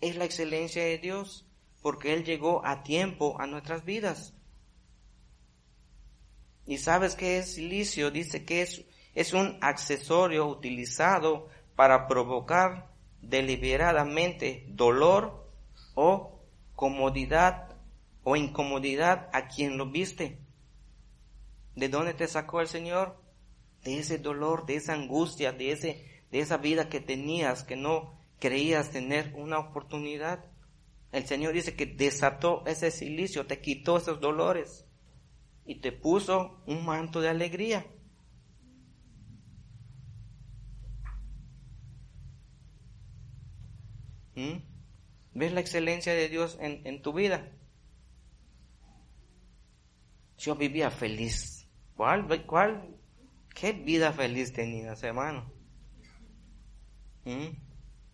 es 0.00 0.16
la 0.16 0.24
excelencia 0.24 0.82
de 0.82 0.98
Dios, 0.98 1.46
porque 1.82 2.14
Él 2.14 2.24
llegó 2.24 2.66
a 2.66 2.82
tiempo 2.82 3.36
a 3.38 3.46
nuestras 3.46 3.84
vidas. 3.84 4.34
¿Y 6.66 6.78
sabes 6.78 7.14
qué 7.14 7.38
es 7.38 7.54
silicio? 7.54 8.10
Dice 8.10 8.44
que 8.44 8.62
es 8.62 8.84
es 9.14 9.32
un 9.32 9.56
accesorio 9.60 10.48
utilizado 10.48 11.46
para 11.76 12.08
provocar 12.08 12.90
deliberadamente 13.20 14.64
dolor 14.70 15.48
o 15.94 16.40
comodidad 16.74 17.76
o 18.24 18.34
incomodidad 18.34 19.28
a 19.32 19.46
quien 19.46 19.78
lo 19.78 19.86
viste. 19.92 20.40
¿De 21.76 21.88
dónde 21.88 22.14
te 22.14 22.26
sacó 22.26 22.60
el 22.60 22.66
Señor? 22.66 23.19
De 23.84 23.98
ese 23.98 24.18
dolor, 24.18 24.66
de 24.66 24.76
esa 24.76 24.94
angustia, 24.94 25.52
de 25.52 25.72
ese, 25.72 26.04
de 26.30 26.40
esa 26.40 26.58
vida 26.58 26.88
que 26.88 27.00
tenías, 27.00 27.64
que 27.64 27.76
no 27.76 28.20
creías 28.38 28.90
tener 28.90 29.32
una 29.36 29.58
oportunidad. 29.58 30.44
El 31.12 31.26
Señor 31.26 31.52
dice 31.52 31.74
que 31.74 31.86
desató 31.86 32.64
ese 32.66 32.90
silicio, 32.90 33.46
te 33.46 33.60
quitó 33.60 33.96
esos 33.96 34.20
dolores 34.20 34.86
y 35.64 35.76
te 35.76 35.92
puso 35.92 36.62
un 36.66 36.84
manto 36.84 37.20
de 37.20 37.28
alegría. 37.28 37.86
¿Mm? 44.34 44.62
¿Ves 45.34 45.52
la 45.52 45.60
excelencia 45.60 46.12
de 46.14 46.28
Dios 46.28 46.58
en, 46.60 47.02
tu 47.02 47.12
vida? 47.12 47.52
Yo 50.38 50.56
vivía 50.56 50.90
feliz. 50.90 51.68
¿Cuál, 51.96 52.26
cuál, 52.46 52.99
qué 53.54 53.72
vida 53.72 54.12
feliz 54.12 54.52
tenías, 54.52 55.02
hermano? 55.02 55.52
¿Mm? 57.24 57.48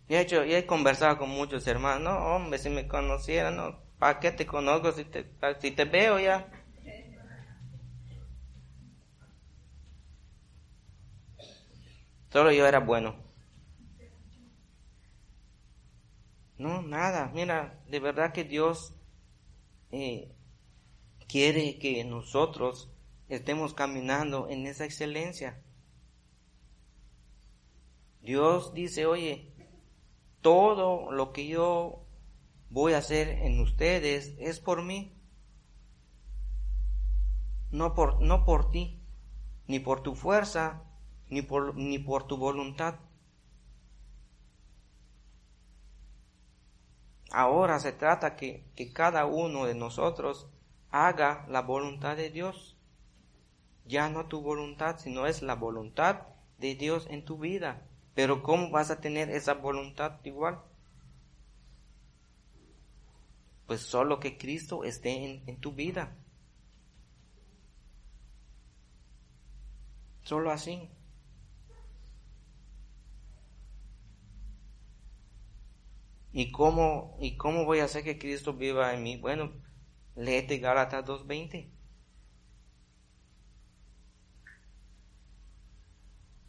he, 0.09 0.21
hecho, 0.21 0.45
y 0.45 0.55
he 0.55 0.67
conversado 0.67 1.19
con 1.19 1.31
muchos 1.31 1.67
hermanos. 1.67 2.03
No, 2.03 2.37
hombre, 2.37 2.59
si 2.59 2.71
me 2.71 2.89
conocieran, 2.89 3.57
no, 3.57 3.81
¿para 3.99 4.21
qué 4.21 4.33
te 4.33 4.47
conozco 4.47 4.93
si 4.93 5.05
te, 5.05 5.31
si 5.61 5.71
te 5.71 5.85
veo 5.85 6.19
ya? 6.19 6.51
Solo 12.31 12.53
yo 12.53 12.67
era 12.67 12.81
bueno. 12.81 13.17
No, 16.59 16.83
nada. 16.83 17.31
Mira, 17.35 17.83
de 17.89 18.01
verdad 18.01 18.33
que 18.33 18.45
Dios 18.45 18.95
eh, 19.91 20.35
quiere 21.29 21.79
que 21.79 22.05
nosotros 22.05 22.91
estemos 23.29 23.75
caminando 23.75 24.49
en 24.49 24.67
esa 24.67 24.85
excelencia. 24.85 25.63
Dios 28.21 28.75
dice, 28.75 29.07
oye, 29.07 29.53
todo 30.41 31.11
lo 31.13 31.33
que 31.33 31.47
yo 31.47 32.07
voy 32.71 32.93
a 32.93 32.99
hacer 32.99 33.29
en 33.29 33.61
ustedes 33.61 34.35
es 34.39 34.61
por 34.61 34.83
mí. 34.83 35.13
No 37.71 37.95
por, 37.95 38.21
no 38.21 38.45
por 38.45 38.71
ti, 38.71 39.03
ni 39.67 39.81
por 39.81 40.03
tu 40.03 40.15
fuerza, 40.15 40.83
ni 41.29 41.43
por, 41.43 41.77
ni 41.77 41.99
por 41.99 42.27
tu 42.27 42.37
voluntad. 42.37 43.01
Ahora 47.31 47.81
se 47.81 47.93
trata 47.93 48.37
que, 48.37 48.71
que 48.77 48.93
cada 48.93 49.27
uno 49.27 49.67
de 49.67 49.75
nosotros 49.75 50.49
haga 50.91 51.45
la 51.49 51.63
voluntad 51.63 52.17
de 52.17 52.31
Dios 52.31 52.76
ya 53.87 54.09
no 54.09 54.27
tu 54.27 54.41
voluntad, 54.41 54.99
sino 54.99 55.27
es 55.27 55.43
la 55.43 55.55
voluntad 55.55 56.23
de 56.59 56.75
Dios 56.75 57.07
en 57.11 57.25
tu 57.25 57.39
vida. 57.39 57.83
Pero 58.15 58.43
¿cómo 58.43 58.71
vas 58.71 58.91
a 58.91 59.01
tener 59.01 59.31
esa 59.31 59.55
voluntad 59.55 60.21
igual? 60.25 60.61
Pues 63.67 63.81
solo 63.81 64.21
que 64.21 64.39
Cristo 64.39 64.85
esté 64.85 65.25
en, 65.25 65.43
en 65.47 65.61
tu 65.61 65.73
vida. 65.73 66.17
Solo 70.23 70.51
así. 70.51 70.91
¿Y 76.33 76.53
cómo, 76.53 77.17
¿Y 77.19 77.37
cómo 77.37 77.65
voy 77.65 77.81
a 77.81 77.85
hacer 77.85 78.05
que 78.05 78.19
Cristo 78.19 78.53
viva 78.53 78.93
en 78.93 79.03
mí? 79.03 79.17
Bueno, 79.17 79.53
léete 80.17 80.59
Gálatas 80.59 81.05
2.20. 81.07 81.76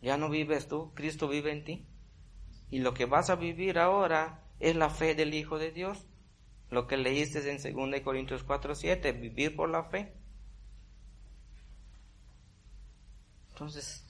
Ya 0.02 0.18
no 0.18 0.30
vives 0.30 0.68
tú, 0.68 0.94
Cristo 0.94 1.28
vive 1.28 1.52
en 1.52 1.64
ti. 1.64 1.88
Y 2.70 2.80
lo 2.80 2.94
que 2.94 3.06
vas 3.06 3.30
a 3.30 3.36
vivir 3.36 3.80
ahora 3.80 4.44
es 4.60 4.76
la 4.76 4.90
fe 4.90 5.16
del 5.16 5.34
Hijo 5.34 5.58
de 5.58 5.72
Dios. 5.72 6.06
Lo 6.70 6.86
que 6.88 6.98
leíste 6.98 7.40
en 7.50 7.92
2 7.92 8.02
Corintios 8.02 8.46
4.7, 8.46 9.20
vivir 9.20 9.56
por 9.56 9.70
la 9.70 9.86
fe. 9.86 10.14
Entonces, 13.50 14.06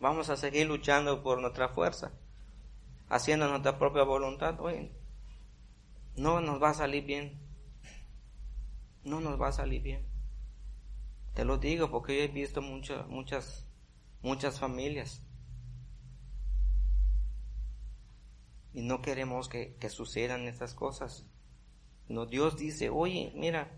vamos 0.00 0.30
a 0.30 0.36
seguir 0.36 0.66
luchando 0.66 1.22
por 1.22 1.40
nuestra 1.40 1.68
fuerza, 1.68 2.12
haciendo 3.08 3.48
nuestra 3.48 3.78
propia 3.78 4.02
voluntad. 4.02 4.58
Oye, 4.60 4.90
no 6.16 6.40
nos 6.40 6.62
va 6.62 6.70
a 6.70 6.74
salir 6.74 7.04
bien. 7.04 7.40
No 9.04 9.20
nos 9.20 9.40
va 9.40 9.48
a 9.48 9.52
salir 9.52 9.82
bien. 9.82 10.06
Te 11.34 11.44
lo 11.44 11.58
digo 11.58 11.90
porque 11.90 12.16
yo 12.16 12.22
he 12.24 12.28
visto 12.28 12.62
muchas, 12.62 13.06
muchas, 13.08 13.63
muchas 14.24 14.58
familias. 14.58 15.22
Y 18.72 18.82
no 18.82 19.02
queremos 19.02 19.48
que, 19.48 19.76
sucedan 19.88 20.48
estas 20.48 20.74
cosas. 20.74 21.24
No, 22.08 22.26
Dios 22.26 22.56
dice, 22.56 22.90
oye, 22.90 23.32
mira, 23.36 23.70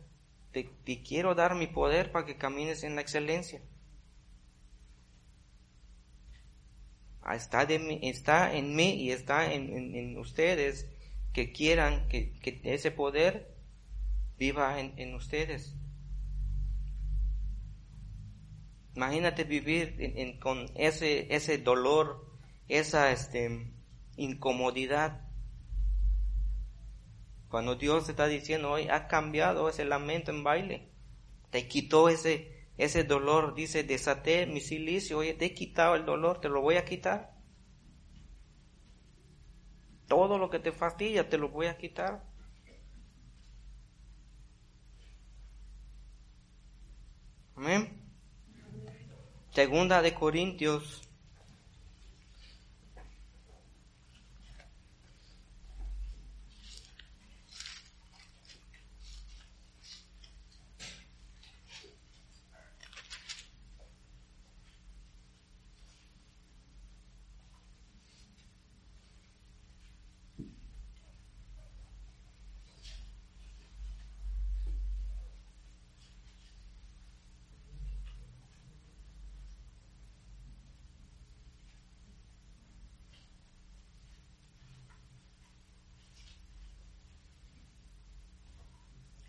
te, 0.52 0.64
te 0.84 1.02
quiero 1.02 1.34
dar 1.34 1.54
mi 1.54 1.66
poder 1.66 2.12
para 2.12 2.24
que 2.24 2.38
camines 2.38 2.82
en 2.82 2.94
la 2.94 3.02
excelencia. 3.02 3.60
Ah, 7.28 7.34
está, 7.34 7.66
de 7.66 7.98
está 8.04 8.54
en 8.54 8.76
mí 8.76 9.02
y 9.02 9.10
está 9.10 9.52
en, 9.52 10.16
ustedes 10.16 10.88
que 11.32 11.50
quieran 11.50 12.06
que, 12.08 12.32
ese 12.62 12.92
poder 12.92 13.52
viva 14.38 14.80
en, 14.80 15.12
ustedes. 15.12 15.74
Imagínate 18.96 19.44
vivir 19.44 20.38
con 20.40 20.70
ese, 20.74 21.34
ese 21.34 21.58
dolor, 21.58 22.26
esa 22.66 23.12
este, 23.12 23.70
incomodidad. 24.16 25.28
Cuando 27.48 27.76
Dios 27.76 28.08
está 28.08 28.26
diciendo, 28.26 28.70
hoy 28.70 28.88
ha 28.88 29.06
cambiado 29.06 29.68
ese 29.68 29.84
lamento 29.84 30.30
en 30.30 30.42
baile, 30.42 30.88
te 31.50 31.68
quitó 31.68 32.08
ese, 32.08 32.68
ese 32.78 33.04
dolor, 33.04 33.54
dice, 33.54 33.84
desaté 33.84 34.46
mi 34.46 34.60
silicio, 34.60 35.18
oye, 35.18 35.34
te 35.34 35.46
he 35.46 35.54
quitado 35.54 35.94
el 35.94 36.06
dolor, 36.06 36.40
te 36.40 36.48
lo 36.48 36.62
voy 36.62 36.76
a 36.76 36.86
quitar. 36.86 37.36
Todo 40.08 40.38
lo 40.38 40.48
que 40.48 40.58
te 40.58 40.72
fastidia, 40.72 41.28
te 41.28 41.36
lo 41.36 41.50
voy 41.50 41.66
a 41.66 41.76
quitar. 41.76 42.24
Amén. 47.56 48.05
Segunda 49.56 50.02
de 50.02 50.12
Corintios 50.12 51.05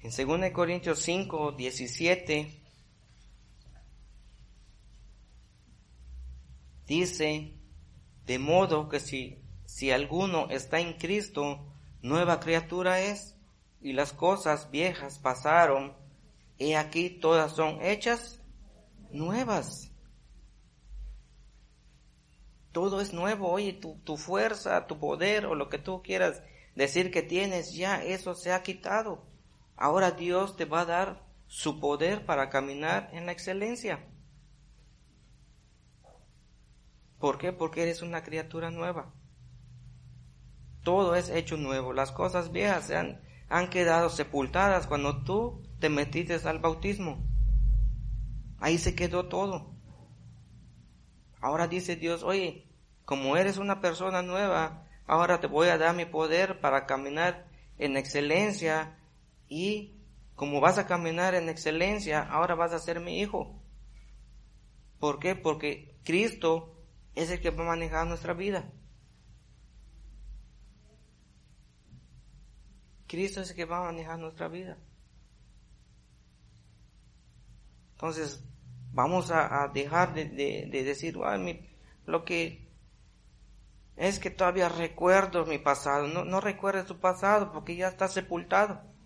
En 0.07 0.27
2 0.27 0.51
Corintios 0.51 0.99
5, 0.99 1.51
17 1.51 2.63
dice, 6.85 7.53
de 8.25 8.39
modo 8.39 8.87
que 8.87 9.01
si, 9.01 9.43
si 9.65 9.91
alguno 9.91 10.47
está 10.49 10.79
en 10.79 10.93
Cristo, 10.93 11.73
nueva 12.01 12.39
criatura 12.39 13.01
es, 13.01 13.35
y 13.81 13.91
las 13.91 14.13
cosas 14.13 14.71
viejas 14.71 15.19
pasaron, 15.19 15.93
y 16.57 16.75
aquí 16.75 17.09
todas 17.09 17.51
son 17.51 17.81
hechas 17.81 18.39
nuevas. 19.11 19.91
Todo 22.71 23.01
es 23.01 23.11
nuevo, 23.11 23.51
oye, 23.51 23.73
tu, 23.73 23.99
tu 24.05 24.15
fuerza, 24.15 24.87
tu 24.87 24.99
poder 24.99 25.47
o 25.47 25.53
lo 25.53 25.67
que 25.67 25.79
tú 25.79 26.01
quieras 26.01 26.41
decir 26.75 27.11
que 27.11 27.23
tienes, 27.23 27.73
ya 27.73 28.01
eso 28.01 28.35
se 28.35 28.53
ha 28.53 28.63
quitado. 28.63 29.26
Ahora 29.77 30.11
Dios 30.11 30.57
te 30.57 30.65
va 30.65 30.81
a 30.81 30.85
dar 30.85 31.23
su 31.45 31.79
poder 31.79 32.25
para 32.25 32.49
caminar 32.49 33.09
en 33.13 33.27
la 33.27 33.31
excelencia. 33.31 34.03
¿Por 37.19 37.37
qué? 37.37 37.53
Porque 37.53 37.83
eres 37.83 38.01
una 38.01 38.23
criatura 38.23 38.71
nueva. 38.71 39.13
Todo 40.83 41.15
es 41.15 41.29
hecho 41.29 41.57
nuevo. 41.57 41.93
Las 41.93 42.11
cosas 42.11 42.51
viejas 42.51 42.87
se 42.87 42.97
han, 42.97 43.21
han 43.49 43.69
quedado 43.69 44.09
sepultadas 44.09 44.87
cuando 44.87 45.23
tú 45.23 45.63
te 45.79 45.89
metiste 45.89 46.35
al 46.47 46.59
bautismo. 46.59 47.23
Ahí 48.59 48.79
se 48.79 48.95
quedó 48.95 49.27
todo. 49.27 49.75
Ahora 51.39 51.67
dice 51.67 51.95
Dios, 51.95 52.23
oye, 52.23 52.67
como 53.05 53.37
eres 53.37 53.57
una 53.57 53.79
persona 53.79 54.23
nueva, 54.23 54.85
ahora 55.05 55.39
te 55.39 55.47
voy 55.47 55.67
a 55.67 55.77
dar 55.77 55.95
mi 55.95 56.05
poder 56.05 56.59
para 56.61 56.87
caminar 56.87 57.47
en 57.77 57.95
excelencia 57.95 58.96
y 59.47 59.97
como 60.35 60.61
vas 60.61 60.77
a 60.77 60.85
caminar 60.85 61.35
en 61.35 61.49
excelencia, 61.49 62.21
ahora 62.21 62.55
vas 62.55 62.73
a 62.73 62.79
ser 62.79 62.99
mi 62.99 63.19
hijo. 63.19 63.59
¿Por 64.99 65.19
qué? 65.19 65.35
Porque 65.35 65.99
Cristo 66.03 66.75
es 67.15 67.31
el 67.31 67.39
que 67.39 67.49
va 67.49 67.63
a 67.63 67.67
manejar 67.67 68.05
nuestra 68.05 68.33
vida. 68.33 68.71
Cristo 73.07 73.41
es 73.41 73.49
el 73.49 73.55
que 73.55 73.65
va 73.65 73.79
a 73.79 73.91
manejar 73.91 74.19
nuestra 74.19 74.47
vida. 74.47 74.77
Entonces, 77.93 78.43
vamos 78.91 79.31
a, 79.31 79.71
dejar 79.73 80.13
de, 80.13 80.67
decir, 80.71 81.17
lo 82.05 82.25
que 82.25 82.67
es 83.95 84.19
que 84.19 84.29
todavía 84.29 84.69
recuerdo 84.69 85.45
mi 85.45 85.57
pasado. 85.57 86.07
No, 86.07 86.23
no 86.25 86.41
recuerdes 86.41 86.85
tu 86.85 86.99
pasado 86.99 87.51
porque 87.51 87.75
ya 87.75 87.87
está 87.87 88.07
sepultado. 88.07 88.96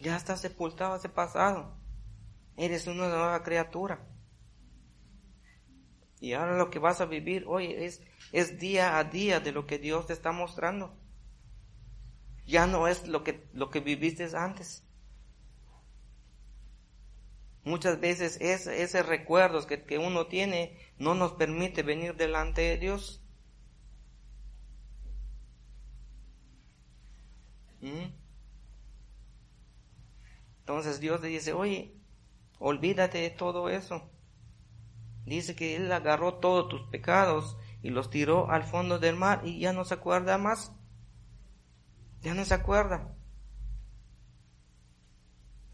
Ya 0.00 0.16
está 0.16 0.36
sepultado 0.36 0.96
ese 0.96 1.10
pasado. 1.10 1.76
Eres 2.56 2.86
una 2.86 3.08
nueva 3.08 3.42
criatura. 3.42 4.06
Y 6.20 6.32
ahora 6.32 6.56
lo 6.56 6.70
que 6.70 6.78
vas 6.78 7.00
a 7.00 7.06
vivir 7.06 7.44
hoy 7.46 7.72
es, 7.72 8.02
es 8.32 8.58
día 8.58 8.98
a 8.98 9.04
día 9.04 9.40
de 9.40 9.52
lo 9.52 9.66
que 9.66 9.78
Dios 9.78 10.06
te 10.06 10.12
está 10.12 10.32
mostrando. 10.32 10.94
Ya 12.46 12.66
no 12.66 12.88
es 12.88 13.06
lo 13.06 13.22
que, 13.24 13.48
lo 13.52 13.70
que 13.70 13.80
viviste 13.80 14.26
antes. 14.36 14.84
Muchas 17.62 18.00
veces 18.00 18.38
ese, 18.40 18.82
ese 18.82 19.02
recuerdos 19.02 19.66
que, 19.66 19.84
que, 19.84 19.98
uno 19.98 20.26
tiene 20.26 20.78
no 20.98 21.14
nos 21.14 21.32
permite 21.32 21.82
venir 21.82 22.16
delante 22.16 22.62
de 22.62 22.78
Dios. 22.78 23.22
¿Mm? 27.80 28.19
Entonces 30.70 31.00
Dios 31.00 31.20
le 31.20 31.26
dice, 31.26 31.52
oye, 31.52 31.96
olvídate 32.60 33.18
de 33.18 33.30
todo 33.30 33.68
eso. 33.68 34.08
Dice 35.24 35.56
que 35.56 35.74
Él 35.74 35.90
agarró 35.90 36.34
todos 36.34 36.68
tus 36.68 36.82
pecados 36.90 37.56
y 37.82 37.90
los 37.90 38.08
tiró 38.08 38.48
al 38.52 38.62
fondo 38.62 39.00
del 39.00 39.16
mar 39.16 39.42
y 39.44 39.58
ya 39.58 39.72
no 39.72 39.84
se 39.84 39.94
acuerda 39.94 40.38
más. 40.38 40.72
Ya 42.20 42.34
no 42.34 42.44
se 42.44 42.54
acuerda. 42.54 43.16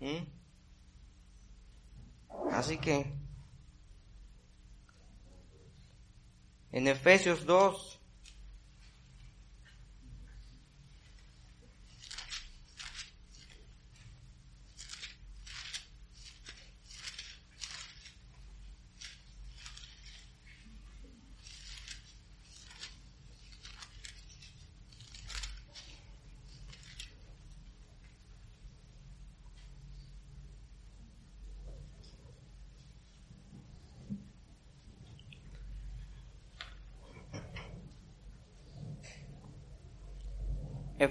¿Mm? 0.01 0.31
Así 2.53 2.79
que 2.79 3.13
en 6.73 6.89
Efesios 6.89 7.45
2, 7.45 7.96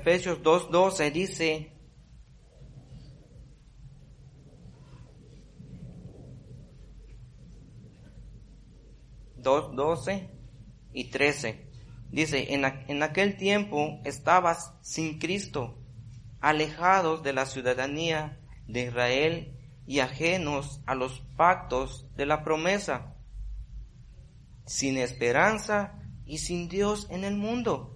Efesios 0.05 0.43
2.12 0.43 1.11
dice, 1.11 1.73
dos, 9.35 9.75
doce 9.75 10.29
y 10.93 11.05
trece. 11.05 11.71
Dice, 12.11 12.53
en, 12.53 12.65
en 12.65 13.01
aquel 13.01 13.35
tiempo 13.35 13.99
estabas 14.05 14.75
sin 14.83 15.17
Cristo, 15.17 15.79
alejados 16.39 17.23
de 17.23 17.33
la 17.33 17.47
ciudadanía 17.47 18.39
de 18.67 18.83
Israel 18.83 19.57
y 19.87 20.01
ajenos 20.01 20.81
a 20.85 20.93
los 20.93 21.21
pactos 21.35 22.05
de 22.15 22.27
la 22.27 22.43
promesa, 22.43 23.15
sin 24.67 24.97
esperanza 24.97 25.99
y 26.27 26.37
sin 26.37 26.69
Dios 26.69 27.07
en 27.09 27.23
el 27.23 27.37
mundo. 27.37 27.94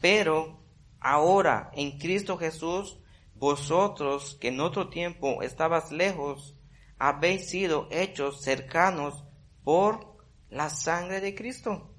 Pero 0.00 0.62
ahora 1.00 1.70
en 1.74 1.98
Cristo 1.98 2.36
Jesús, 2.36 2.98
vosotros 3.34 4.36
que 4.40 4.48
en 4.48 4.60
otro 4.60 4.88
tiempo 4.88 5.42
estabas 5.42 5.92
lejos, 5.92 6.56
habéis 6.98 7.50
sido 7.50 7.88
hechos 7.90 8.42
cercanos 8.42 9.24
por 9.62 10.16
la 10.48 10.70
sangre 10.70 11.20
de 11.20 11.34
Cristo. 11.34 11.94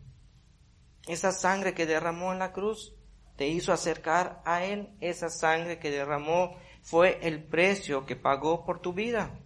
Esa 1.08 1.32
sangre 1.32 1.74
que 1.74 1.86
derramó 1.86 2.34
en 2.34 2.40
la 2.40 2.52
cruz 2.52 2.94
te 3.38 3.48
hizo 3.48 3.72
acercar 3.72 4.42
a 4.46 4.66
Él. 4.66 4.98
Esa 5.00 5.30
sangre 5.30 5.80
que 5.80 5.92
derramó 5.92 6.58
fue 6.82 7.20
el 7.22 7.44
precio 7.44 8.06
que 8.06 8.16
pagó 8.16 8.66
por 8.66 8.82
tu 8.82 8.94
vida. 8.94 9.40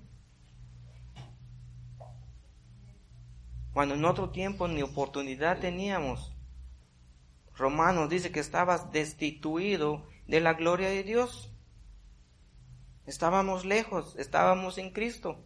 Cuando 3.73 3.95
en 3.95 4.05
otro 4.05 4.31
tiempo 4.31 4.67
ni 4.67 4.81
oportunidad 4.81 5.59
teníamos. 5.59 6.30
Romanos 7.61 8.09
dice 8.09 8.31
que 8.31 8.39
estabas 8.39 8.91
destituido 8.91 10.07
de 10.27 10.41
la 10.41 10.53
gloria 10.55 10.89
de 10.89 11.03
Dios. 11.03 11.53
Estábamos 13.05 13.65
lejos, 13.65 14.15
estábamos 14.17 14.77
en 14.79 14.91
Cristo. 14.91 15.45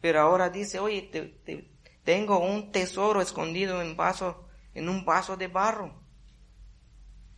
Pero 0.00 0.20
ahora 0.20 0.48
dice, 0.48 0.78
oye, 0.78 1.10
tengo 2.04 2.38
un 2.38 2.72
tesoro 2.72 3.20
escondido 3.20 3.82
en 3.82 3.96
vaso, 3.96 4.48
en 4.72 4.88
un 4.88 5.04
vaso 5.04 5.36
de 5.36 5.48
barro. 5.48 6.02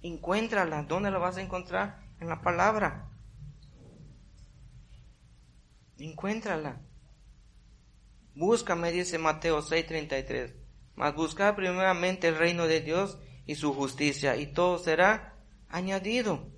Encuéntrala. 0.00 0.84
¿Dónde 0.84 1.10
la 1.10 1.18
vas 1.18 1.36
a 1.36 1.42
encontrar? 1.42 2.02
En 2.20 2.28
la 2.28 2.40
palabra. 2.40 3.10
Encuéntrala. 5.98 6.80
Búscame, 8.34 8.92
dice 8.92 9.18
Mateo 9.18 9.60
6:33. 9.60 10.61
Mas 10.94 11.14
buscad 11.14 11.54
primeramente 11.54 12.28
el 12.28 12.36
reino 12.36 12.66
de 12.66 12.80
Dios 12.80 13.18
y 13.46 13.54
su 13.54 13.72
justicia, 13.74 14.36
y 14.36 14.46
todo 14.46 14.78
será 14.78 15.36
añadido. 15.68 16.50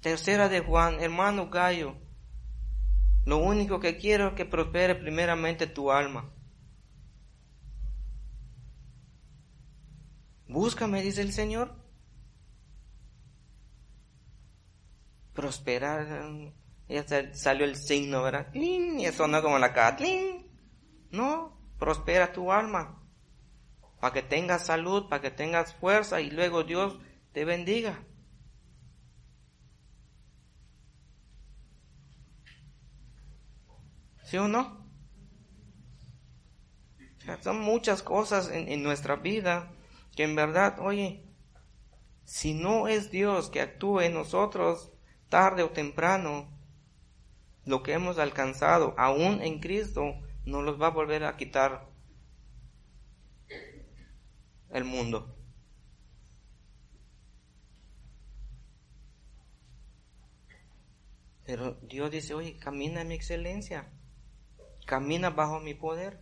Tercera 0.00 0.48
de 0.48 0.60
Juan, 0.60 1.00
hermano 1.00 1.48
Gallo, 1.48 1.96
lo 3.24 3.38
único 3.38 3.78
que 3.78 3.96
quiero 3.96 4.28
es 4.28 4.34
que 4.34 4.44
prospere 4.44 4.96
primeramente 4.96 5.66
tu 5.66 5.92
alma. 5.92 6.32
Búscame, 10.48 11.02
dice 11.02 11.22
el 11.22 11.32
Señor. 11.32 11.74
Prosperar. 15.32 16.52
Ya 16.88 17.04
salió 17.32 17.64
el 17.64 17.76
signo, 17.76 18.22
¿verdad? 18.22 18.52
Y 18.52 19.04
eso 19.04 19.26
no 19.28 19.40
como 19.40 19.58
la 19.58 19.72
cara. 19.72 19.96
No, 21.12 21.56
prospera 21.78 22.32
tu 22.32 22.50
alma. 22.50 22.98
Para 24.00 24.14
que 24.14 24.22
tengas 24.22 24.66
salud, 24.66 25.08
para 25.08 25.22
que 25.22 25.30
tengas 25.30 25.74
fuerza 25.74 26.20
y 26.20 26.30
luego 26.30 26.64
Dios 26.64 26.98
te 27.32 27.44
bendiga. 27.44 28.04
¿Sí 34.24 34.38
o 34.38 34.48
no? 34.48 34.82
son 37.40 37.60
muchas 37.60 38.02
cosas 38.02 38.50
en, 38.50 38.68
en 38.68 38.82
nuestra 38.82 39.16
vida 39.16 39.70
que 40.16 40.24
en 40.24 40.34
verdad, 40.34 40.78
oye, 40.80 41.24
si 42.24 42.54
no 42.54 42.88
es 42.88 43.10
Dios 43.10 43.50
que 43.50 43.60
actúe 43.60 44.00
en 44.00 44.14
nosotros, 44.14 44.92
tarde 45.28 45.62
o 45.62 45.70
temprano, 45.70 46.48
lo 47.64 47.82
que 47.82 47.92
hemos 47.92 48.18
alcanzado, 48.18 48.94
aún 48.98 49.40
en 49.42 49.60
Cristo, 49.60 50.14
nos 50.44 50.64
los 50.64 50.80
va 50.80 50.88
a 50.88 50.90
volver 50.90 51.24
a 51.24 51.36
quitar 51.36 51.88
el 54.70 54.84
mundo. 54.84 55.36
Pero 61.44 61.74
Dios 61.82 62.10
dice, 62.10 62.34
oye, 62.34 62.56
camina 62.56 63.02
en 63.02 63.08
mi 63.08 63.14
excelencia 63.14 63.90
camina 64.86 65.30
bajo 65.30 65.60
mi 65.60 65.74
poder. 65.74 66.20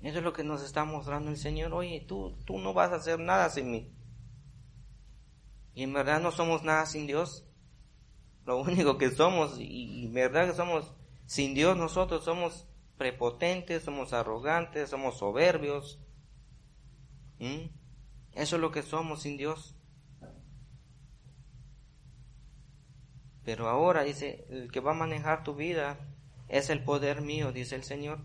Eso 0.00 0.18
es 0.18 0.24
lo 0.24 0.32
que 0.32 0.44
nos 0.44 0.62
está 0.62 0.84
mostrando 0.84 1.30
el 1.30 1.36
Señor. 1.36 1.72
Oye, 1.72 2.04
tú, 2.06 2.36
tú 2.44 2.58
no 2.58 2.72
vas 2.72 2.92
a 2.92 2.96
hacer 2.96 3.18
nada 3.18 3.48
sin 3.50 3.70
mí. 3.70 3.92
Y 5.74 5.82
en 5.82 5.92
verdad 5.92 6.20
no 6.20 6.30
somos 6.30 6.62
nada 6.62 6.86
sin 6.86 7.06
Dios. 7.06 7.47
Lo 8.48 8.56
único 8.56 8.96
que 8.96 9.10
somos, 9.10 9.58
y 9.60 10.08
verdad 10.08 10.46
que 10.46 10.54
somos 10.54 10.94
sin 11.26 11.52
Dios, 11.52 11.76
nosotros 11.76 12.24
somos 12.24 12.66
prepotentes, 12.96 13.82
somos 13.82 14.14
arrogantes, 14.14 14.88
somos 14.88 15.18
soberbios. 15.18 16.00
Eso 17.38 18.56
es 18.56 18.62
lo 18.62 18.70
que 18.70 18.80
somos 18.82 19.20
sin 19.20 19.36
Dios. 19.36 19.76
Pero 23.44 23.68
ahora 23.68 24.04
dice, 24.04 24.46
el 24.48 24.72
que 24.72 24.80
va 24.80 24.92
a 24.92 24.94
manejar 24.94 25.44
tu 25.44 25.54
vida 25.54 25.98
es 26.48 26.70
el 26.70 26.82
poder 26.82 27.20
mío, 27.20 27.52
dice 27.52 27.76
el 27.76 27.84
Señor. 27.84 28.24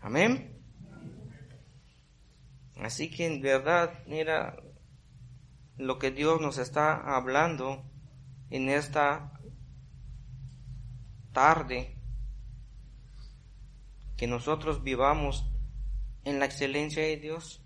Amén. 0.00 0.58
Así 2.76 3.10
que 3.10 3.26
en 3.26 3.42
verdad, 3.42 4.06
mira 4.06 4.56
lo 5.78 5.98
que 5.98 6.10
Dios 6.10 6.40
nos 6.40 6.58
está 6.58 7.16
hablando 7.16 7.84
en 8.50 8.68
esta 8.68 9.32
tarde, 11.32 11.96
que 14.16 14.26
nosotros 14.26 14.82
vivamos 14.82 15.48
en 16.24 16.40
la 16.40 16.46
excelencia 16.46 17.02
de 17.02 17.16
Dios. 17.16 17.62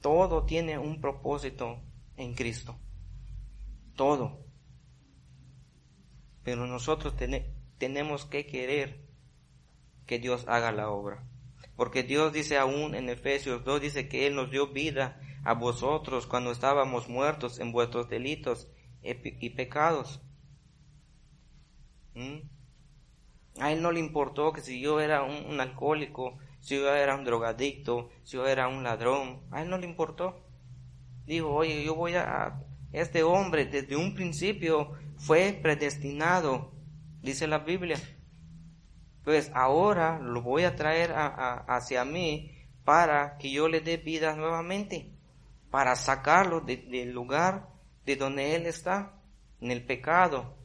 Todo 0.00 0.44
tiene 0.44 0.78
un 0.78 1.00
propósito 1.00 1.80
en 2.16 2.34
Cristo. 2.34 2.76
Todo. 3.94 4.44
Pero 6.42 6.66
nosotros 6.66 7.14
tenemos 7.78 8.24
que 8.24 8.46
querer 8.46 9.06
que 10.06 10.18
Dios 10.18 10.44
haga 10.48 10.72
la 10.72 10.90
obra. 10.90 11.24
Porque 11.76 12.02
Dios 12.02 12.32
dice 12.32 12.58
aún 12.58 12.96
en 12.96 13.08
Efesios 13.08 13.64
2, 13.64 13.80
dice 13.80 14.08
que 14.08 14.26
Él 14.26 14.34
nos 14.34 14.50
dio 14.50 14.72
vida 14.72 15.20
a 15.44 15.54
vosotros 15.54 16.26
cuando 16.26 16.50
estábamos 16.50 17.08
muertos 17.08 17.58
en 17.58 17.72
vuestros 17.72 18.08
delitos 18.08 18.68
y 19.02 19.50
pecados. 19.50 20.20
¿Mm? 22.14 22.38
A 23.60 23.72
Él 23.72 23.82
no 23.82 23.92
le 23.92 24.00
importó 24.00 24.52
que 24.52 24.60
si 24.60 24.80
yo 24.80 25.00
era 25.00 25.22
un 25.22 25.60
alcohólico, 25.60 26.38
si 26.60 26.76
yo 26.76 26.94
era 26.94 27.14
un 27.14 27.24
drogadicto, 27.24 28.10
si 28.24 28.36
yo 28.36 28.46
era 28.46 28.68
un 28.68 28.82
ladrón, 28.82 29.42
a 29.50 29.62
él 29.62 29.70
no 29.70 29.78
le 29.78 29.86
importó. 29.86 30.44
Dijo, 31.24 31.48
oye, 31.48 31.84
yo 31.84 31.94
voy 31.94 32.14
a... 32.14 32.64
Este 32.92 33.22
hombre 33.22 33.66
desde 33.66 33.96
un 33.96 34.14
principio 34.14 34.92
fue 35.18 35.58
predestinado, 35.62 36.72
dice 37.20 37.46
la 37.46 37.58
Biblia. 37.58 37.98
Pues 39.24 39.50
ahora 39.54 40.18
lo 40.20 40.40
voy 40.40 40.64
a 40.64 40.74
traer 40.74 41.12
hacia 41.14 42.06
mí 42.06 42.50
para 42.84 43.36
que 43.36 43.50
yo 43.50 43.68
le 43.68 43.82
dé 43.82 43.98
vida 43.98 44.34
nuevamente, 44.36 45.12
para 45.70 45.96
sacarlo 45.96 46.60
del 46.60 47.12
lugar 47.12 47.68
de 48.04 48.16
donde 48.16 48.54
él 48.54 48.66
está, 48.66 49.20
en 49.60 49.70
el 49.70 49.84
pecado. 49.84 50.56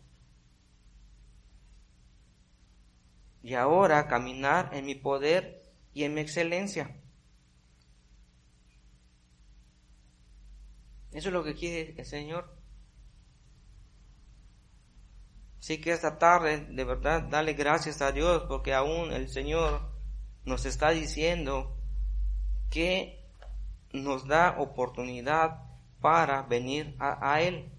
Y 3.42 3.56
ahora 3.56 4.08
caminar 4.08 4.70
en 4.74 4.86
mi 4.86 4.96
poder 4.96 5.64
y 5.94 6.04
en 6.04 6.14
mi 6.14 6.22
excelencia. 6.22 6.96
Eso 11.12 11.30
es 11.30 11.34
lo 11.34 11.44
que 11.44 11.54
quiere 11.54 11.96
el 11.98 12.06
Señor. 12.06 12.58
Así 15.60 15.80
que 15.80 15.92
esta 15.92 16.18
tarde, 16.18 16.66
de 16.70 16.84
verdad, 16.84 17.24
dale 17.24 17.54
gracias 17.54 18.02
a 18.02 18.12
Dios 18.12 18.44
porque 18.48 18.74
aún 18.74 19.12
el 19.12 19.30
Señor 19.30 19.94
nos 20.44 20.66
está 20.66 20.90
diciendo 20.90 21.78
que 22.70 23.23
nos 23.94 24.28
da 24.28 24.56
oportunidad 24.60 25.62
para 26.02 26.42
venir 26.42 26.96
a, 27.00 27.42
Él. 27.42 27.72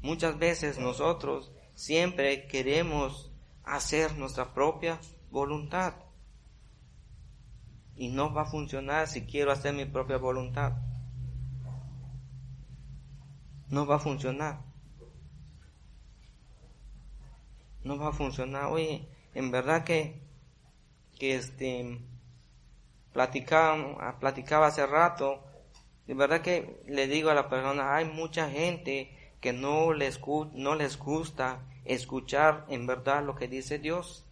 Muchas 0.00 0.38
veces 0.38 0.78
nosotros 0.78 1.50
siempre 1.74 2.46
queremos 2.46 3.32
hacer 3.64 4.16
nuestra 4.16 4.54
propia 4.54 5.00
voluntad. 5.30 5.94
Y 7.96 8.08
no 8.08 8.32
va 8.32 8.42
a 8.42 8.46
funcionar 8.46 9.08
si 9.08 9.22
quiero 9.22 9.50
hacer 9.50 9.74
mi 9.74 9.86
propia 9.86 10.18
voluntad. 10.18 10.74
No 13.68 13.86
va 13.86 13.96
a 13.96 13.98
funcionar. 13.98 14.60
No 17.82 17.98
va 17.98 18.08
a 18.08 18.12
funcionar. 18.12 18.66
Oye, 18.66 19.08
en 19.34 19.50
verdad 19.50 19.82
que, 19.82 20.22
que 21.18 21.34
este, 21.36 22.05
platicaba, 23.16 24.18
platicaba 24.20 24.66
hace 24.66 24.86
rato, 24.86 25.42
de 26.06 26.12
verdad 26.12 26.42
que 26.42 26.82
le 26.86 27.06
digo 27.06 27.30
a 27.30 27.34
la 27.34 27.48
persona, 27.48 27.96
hay 27.96 28.04
mucha 28.04 28.50
gente 28.50 29.10
que 29.40 29.54
no 29.54 29.94
les, 29.94 30.20
no 30.52 30.74
les 30.74 30.98
gusta 30.98 31.62
escuchar 31.86 32.66
en 32.68 32.86
verdad 32.86 33.24
lo 33.24 33.34
que 33.34 33.48
dice 33.48 33.78
Dios. 33.78 34.26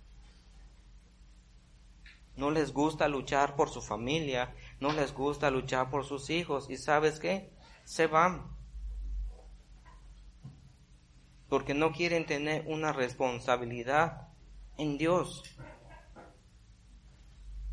No 2.37 2.51
les 2.51 2.75
gusta 2.75 3.09
luchar 3.09 3.57
por 3.57 3.71
su 3.71 3.81
familia, 3.81 4.55
no 4.81 4.93
les 4.93 5.15
gusta 5.15 5.51
luchar 5.51 5.89
por 5.89 6.05
sus 6.05 6.29
hijos 6.29 6.69
y 6.69 6.77
sabes 6.77 7.21
qué? 7.21 7.55
Se 7.85 8.07
van. 8.07 8.55
Porque 11.49 11.73
no 11.73 11.91
quieren 11.93 12.27
tener 12.27 12.67
una 12.67 12.93
responsabilidad 12.93 14.29
en 14.77 14.99
Dios. 14.99 15.43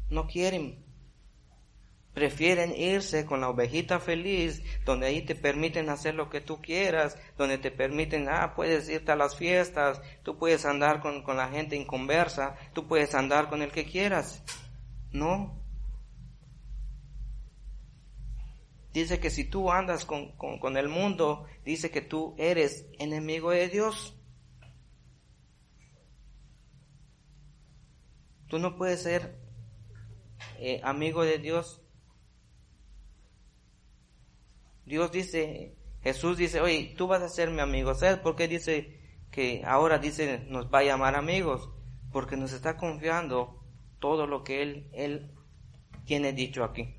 No 0.09 0.27
quieren 0.27 0.89
Prefieren 2.13 2.75
irse 2.75 3.25
con 3.25 3.39
la 3.39 3.49
ovejita 3.49 3.99
feliz, 3.99 4.61
donde 4.83 5.07
ahí 5.07 5.21
te 5.21 5.33
permiten 5.33 5.89
hacer 5.89 6.13
lo 6.13 6.29
que 6.29 6.41
tú 6.41 6.61
quieras, 6.61 7.17
donde 7.37 7.57
te 7.57 7.71
permiten, 7.71 8.27
ah, 8.29 8.53
puedes 8.53 8.89
irte 8.89 9.13
a 9.13 9.15
las 9.15 9.37
fiestas, 9.37 10.01
tú 10.21 10.37
puedes 10.37 10.65
andar 10.65 10.99
con, 10.99 11.23
la 11.37 11.47
gente 11.47 11.77
en 11.77 11.85
conversa, 11.85 12.57
tú 12.73 12.85
puedes 12.85 13.15
andar 13.15 13.49
con 13.49 13.61
el 13.61 13.71
que 13.71 13.85
quieras. 13.85 14.43
No. 15.11 15.57
Dice 18.91 19.21
que 19.21 19.29
si 19.29 19.45
tú 19.45 19.71
andas 19.71 20.03
con, 20.03 20.33
con 20.35 20.75
el 20.75 20.89
mundo, 20.89 21.45
dice 21.63 21.91
que 21.91 22.01
tú 22.01 22.35
eres 22.37 22.87
enemigo 22.99 23.51
de 23.51 23.69
Dios. 23.69 24.17
Tú 28.49 28.59
no 28.59 28.75
puedes 28.75 29.01
ser 29.01 29.39
eh, 30.59 30.81
amigo 30.83 31.23
de 31.23 31.37
Dios 31.37 31.80
Dios 34.91 35.09
dice, 35.09 35.77
Jesús 36.03 36.37
dice, 36.37 36.59
oye, 36.59 36.93
tú 36.97 37.07
vas 37.07 37.21
a 37.21 37.29
ser 37.29 37.49
mi 37.49 37.61
amigo. 37.61 37.95
¿Sabes 37.95 38.17
por 38.17 38.35
qué 38.35 38.49
dice 38.49 38.99
que 39.31 39.63
ahora 39.65 39.99
dice 39.99 40.39
nos 40.49 40.65
va 40.69 40.79
a 40.79 40.83
llamar 40.83 41.15
amigos? 41.15 41.69
Porque 42.11 42.35
nos 42.35 42.51
está 42.51 42.75
confiando 42.75 43.63
todo 43.99 44.27
lo 44.27 44.43
que 44.43 44.61
Él, 44.61 44.89
él 44.91 45.31
tiene 46.03 46.33
dicho 46.33 46.65
aquí. 46.65 46.93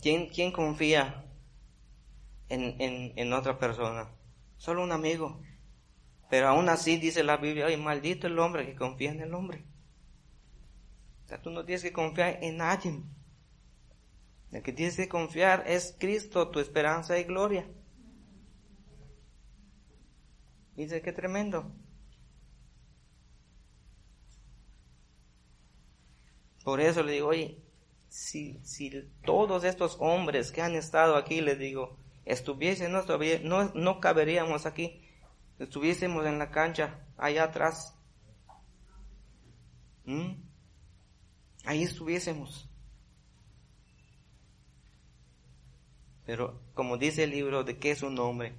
¿Quién, 0.00 0.30
quién 0.30 0.50
confía 0.50 1.26
en, 2.48 2.80
en, 2.80 3.12
en 3.14 3.32
otra 3.34 3.58
persona? 3.58 4.08
Solo 4.56 4.82
un 4.82 4.92
amigo. 4.92 5.42
Pero 6.30 6.48
aún 6.48 6.70
así 6.70 6.96
dice 6.96 7.22
la 7.22 7.36
Biblia, 7.36 7.66
ay, 7.66 7.76
maldito 7.76 8.28
el 8.28 8.38
hombre 8.38 8.64
que 8.64 8.76
confía 8.76 9.10
en 9.10 9.20
el 9.20 9.34
hombre. 9.34 9.62
O 11.26 11.28
sea, 11.28 11.42
tú 11.42 11.50
no 11.50 11.66
tienes 11.66 11.82
que 11.82 11.92
confiar 11.92 12.38
en 12.40 12.56
nadie. 12.56 13.02
El 14.50 14.62
que 14.62 14.72
tienes 14.72 14.96
que 14.96 15.08
confiar 15.08 15.64
es 15.66 15.94
Cristo, 15.98 16.50
tu 16.50 16.60
esperanza 16.60 17.18
y 17.18 17.24
gloria. 17.24 17.68
Dice 20.74 21.02
que 21.02 21.12
tremendo. 21.12 21.72
Por 26.64 26.80
eso 26.80 27.02
le 27.02 27.12
digo, 27.12 27.28
oye, 27.28 27.62
si, 28.08 28.60
si 28.62 28.90
todos 29.24 29.64
estos 29.64 29.96
hombres 30.00 30.50
que 30.52 30.62
han 30.62 30.74
estado 30.74 31.16
aquí, 31.16 31.40
les 31.40 31.58
digo, 31.58 31.98
estuviesen, 32.24 32.92
no, 32.92 33.02
no, 33.42 33.72
no 33.74 34.00
caberíamos 34.00 34.66
aquí, 34.66 35.02
estuviésemos 35.58 36.26
en 36.26 36.38
la 36.38 36.50
cancha, 36.50 37.06
allá 37.16 37.44
atrás. 37.44 37.94
¿Mm? 40.04 40.42
Ahí 41.64 41.82
estuviésemos. 41.82 42.67
Pero 46.28 46.60
como 46.74 46.98
dice 46.98 47.24
el 47.24 47.30
libro 47.30 47.64
de 47.64 47.78
qué 47.78 47.90
es 47.90 48.02
un 48.02 48.18
hombre, 48.18 48.54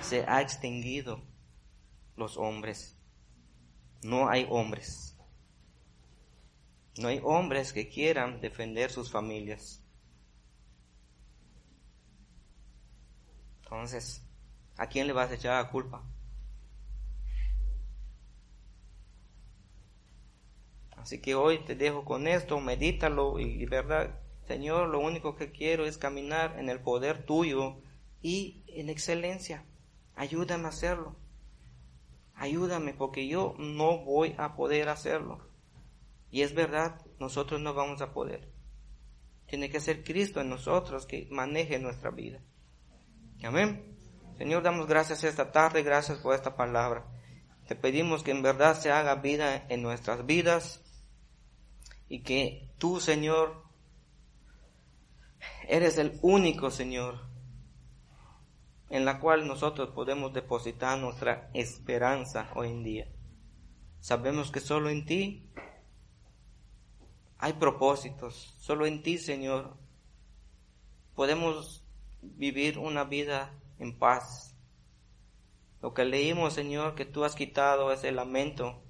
se 0.00 0.24
ha 0.26 0.42
extinguido 0.42 1.22
los 2.16 2.36
hombres. 2.36 2.98
No 4.02 4.28
hay 4.28 4.44
hombres. 4.50 5.16
No 6.98 7.06
hay 7.06 7.20
hombres 7.22 7.72
que 7.72 7.88
quieran 7.88 8.40
defender 8.40 8.90
sus 8.90 9.08
familias. 9.08 9.84
Entonces, 13.62 14.28
¿a 14.78 14.88
quién 14.88 15.06
le 15.06 15.12
vas 15.12 15.30
a 15.30 15.34
echar 15.34 15.62
la 15.62 15.70
culpa? 15.70 16.04
Así 20.96 21.20
que 21.20 21.36
hoy 21.36 21.64
te 21.64 21.76
dejo 21.76 22.04
con 22.04 22.26
esto, 22.26 22.58
medítalo 22.58 23.38
y, 23.38 23.64
verdad, 23.66 24.20
Señor, 24.48 24.88
lo 24.88 24.98
único 25.00 25.36
que 25.36 25.52
quiero 25.52 25.84
es 25.84 25.98
caminar 25.98 26.58
en 26.58 26.70
el 26.70 26.80
poder 26.80 27.26
tuyo 27.26 27.82
y 28.22 28.64
en 28.66 28.88
excelencia. 28.88 29.66
Ayúdame 30.16 30.64
a 30.64 30.68
hacerlo. 30.68 31.16
Ayúdame 32.34 32.94
porque 32.94 33.28
yo 33.28 33.54
no 33.58 33.98
voy 33.98 34.34
a 34.38 34.56
poder 34.56 34.88
hacerlo. 34.88 35.46
Y 36.30 36.40
es 36.40 36.54
verdad, 36.54 36.98
nosotros 37.20 37.60
no 37.60 37.74
vamos 37.74 38.00
a 38.00 38.14
poder. 38.14 38.50
Tiene 39.46 39.68
que 39.68 39.80
ser 39.80 40.02
Cristo 40.02 40.40
en 40.40 40.48
nosotros 40.48 41.04
que 41.04 41.28
maneje 41.30 41.78
nuestra 41.78 42.10
vida. 42.10 42.40
Amén. 43.44 43.98
Señor, 44.38 44.62
damos 44.62 44.86
gracias 44.86 45.24
esta 45.24 45.52
tarde, 45.52 45.82
gracias 45.82 46.20
por 46.20 46.34
esta 46.34 46.56
palabra. 46.56 47.06
Te 47.66 47.76
pedimos 47.76 48.22
que 48.22 48.30
en 48.30 48.40
verdad 48.40 48.80
se 48.80 48.90
haga 48.90 49.16
vida 49.16 49.66
en 49.68 49.82
nuestras 49.82 50.24
vidas 50.24 50.82
y 52.08 52.22
que 52.22 52.70
tú, 52.78 52.98
Señor, 52.98 53.67
Eres 55.70 55.98
el 55.98 56.18
único, 56.22 56.70
Señor, 56.70 57.20
en 58.88 59.04
la 59.04 59.20
cual 59.20 59.46
nosotros 59.46 59.90
podemos 59.90 60.32
depositar 60.32 60.98
nuestra 60.98 61.50
esperanza 61.52 62.50
hoy 62.54 62.70
en 62.70 62.82
día. 62.82 63.08
Sabemos 64.00 64.50
que 64.50 64.60
solo 64.60 64.88
en 64.88 65.04
ti 65.04 65.52
hay 67.36 67.52
propósitos, 67.52 68.56
solo 68.58 68.86
en 68.86 69.02
ti, 69.02 69.18
Señor, 69.18 69.76
podemos 71.14 71.84
vivir 72.22 72.78
una 72.78 73.04
vida 73.04 73.52
en 73.78 73.98
paz. 73.98 74.56
Lo 75.82 75.92
que 75.92 76.06
leímos, 76.06 76.54
Señor, 76.54 76.94
que 76.94 77.04
tú 77.04 77.24
has 77.24 77.34
quitado 77.34 77.92
ese 77.92 78.10
lamento 78.10 78.82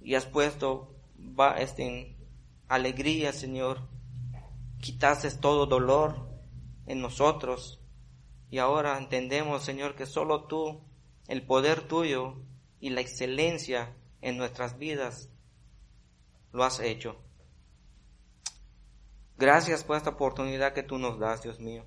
y 0.00 0.14
has 0.14 0.24
puesto 0.24 0.96
este, 1.58 2.16
alegría, 2.68 3.34
Señor, 3.34 3.92
quitases 4.84 5.40
todo 5.40 5.64
dolor 5.64 6.28
en 6.84 7.00
nosotros. 7.00 7.80
Y 8.50 8.58
ahora 8.58 8.98
entendemos, 8.98 9.64
Señor, 9.64 9.96
que 9.96 10.04
solo 10.04 10.44
tú, 10.44 10.84
el 11.26 11.46
poder 11.46 11.88
tuyo 11.88 12.42
y 12.80 12.90
la 12.90 13.00
excelencia 13.00 13.96
en 14.20 14.36
nuestras 14.36 14.76
vidas, 14.76 15.30
lo 16.52 16.64
has 16.64 16.80
hecho. 16.80 17.16
Gracias 19.38 19.84
por 19.84 19.96
esta 19.96 20.10
oportunidad 20.10 20.74
que 20.74 20.82
tú 20.82 20.98
nos 20.98 21.18
das, 21.18 21.42
Dios 21.42 21.60
mío. 21.60 21.86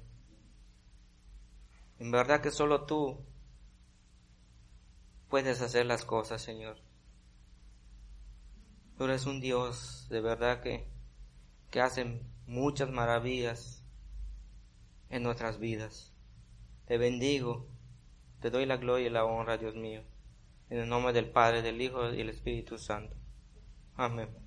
En 2.00 2.10
verdad 2.10 2.42
que 2.42 2.50
solo 2.50 2.86
tú 2.86 3.24
puedes 5.30 5.62
hacer 5.62 5.86
las 5.86 6.04
cosas, 6.04 6.42
Señor. 6.42 6.82
Tú 8.98 9.04
eres 9.04 9.28
un 9.28 9.40
Dios 9.40 10.08
de 10.10 10.20
verdad 10.20 10.62
que, 10.62 10.90
que 11.70 11.80
hace 11.80 12.22
muchas 12.48 12.90
maravillas 12.90 13.84
en 15.10 15.24
nuestras 15.24 15.60
vidas. 15.60 16.14
Te 16.86 16.98
bendigo, 16.98 17.68
te 18.42 18.50
doy 18.50 18.66
la 18.66 18.78
gloria 18.78 19.08
y 19.08 19.12
la 19.12 19.26
honra, 19.26 19.58
Dios 19.58 19.76
mío, 19.76 20.02
en 20.70 20.80
el 20.80 20.90
nombre 20.90 21.14
del 21.14 21.30
Padre, 21.30 21.62
del 21.62 21.82
Hijo 21.82 22.10
y 22.12 22.18
del 22.18 22.30
Espíritu 22.30 22.78
Santo. 22.78 23.16
Amén. 23.96 24.47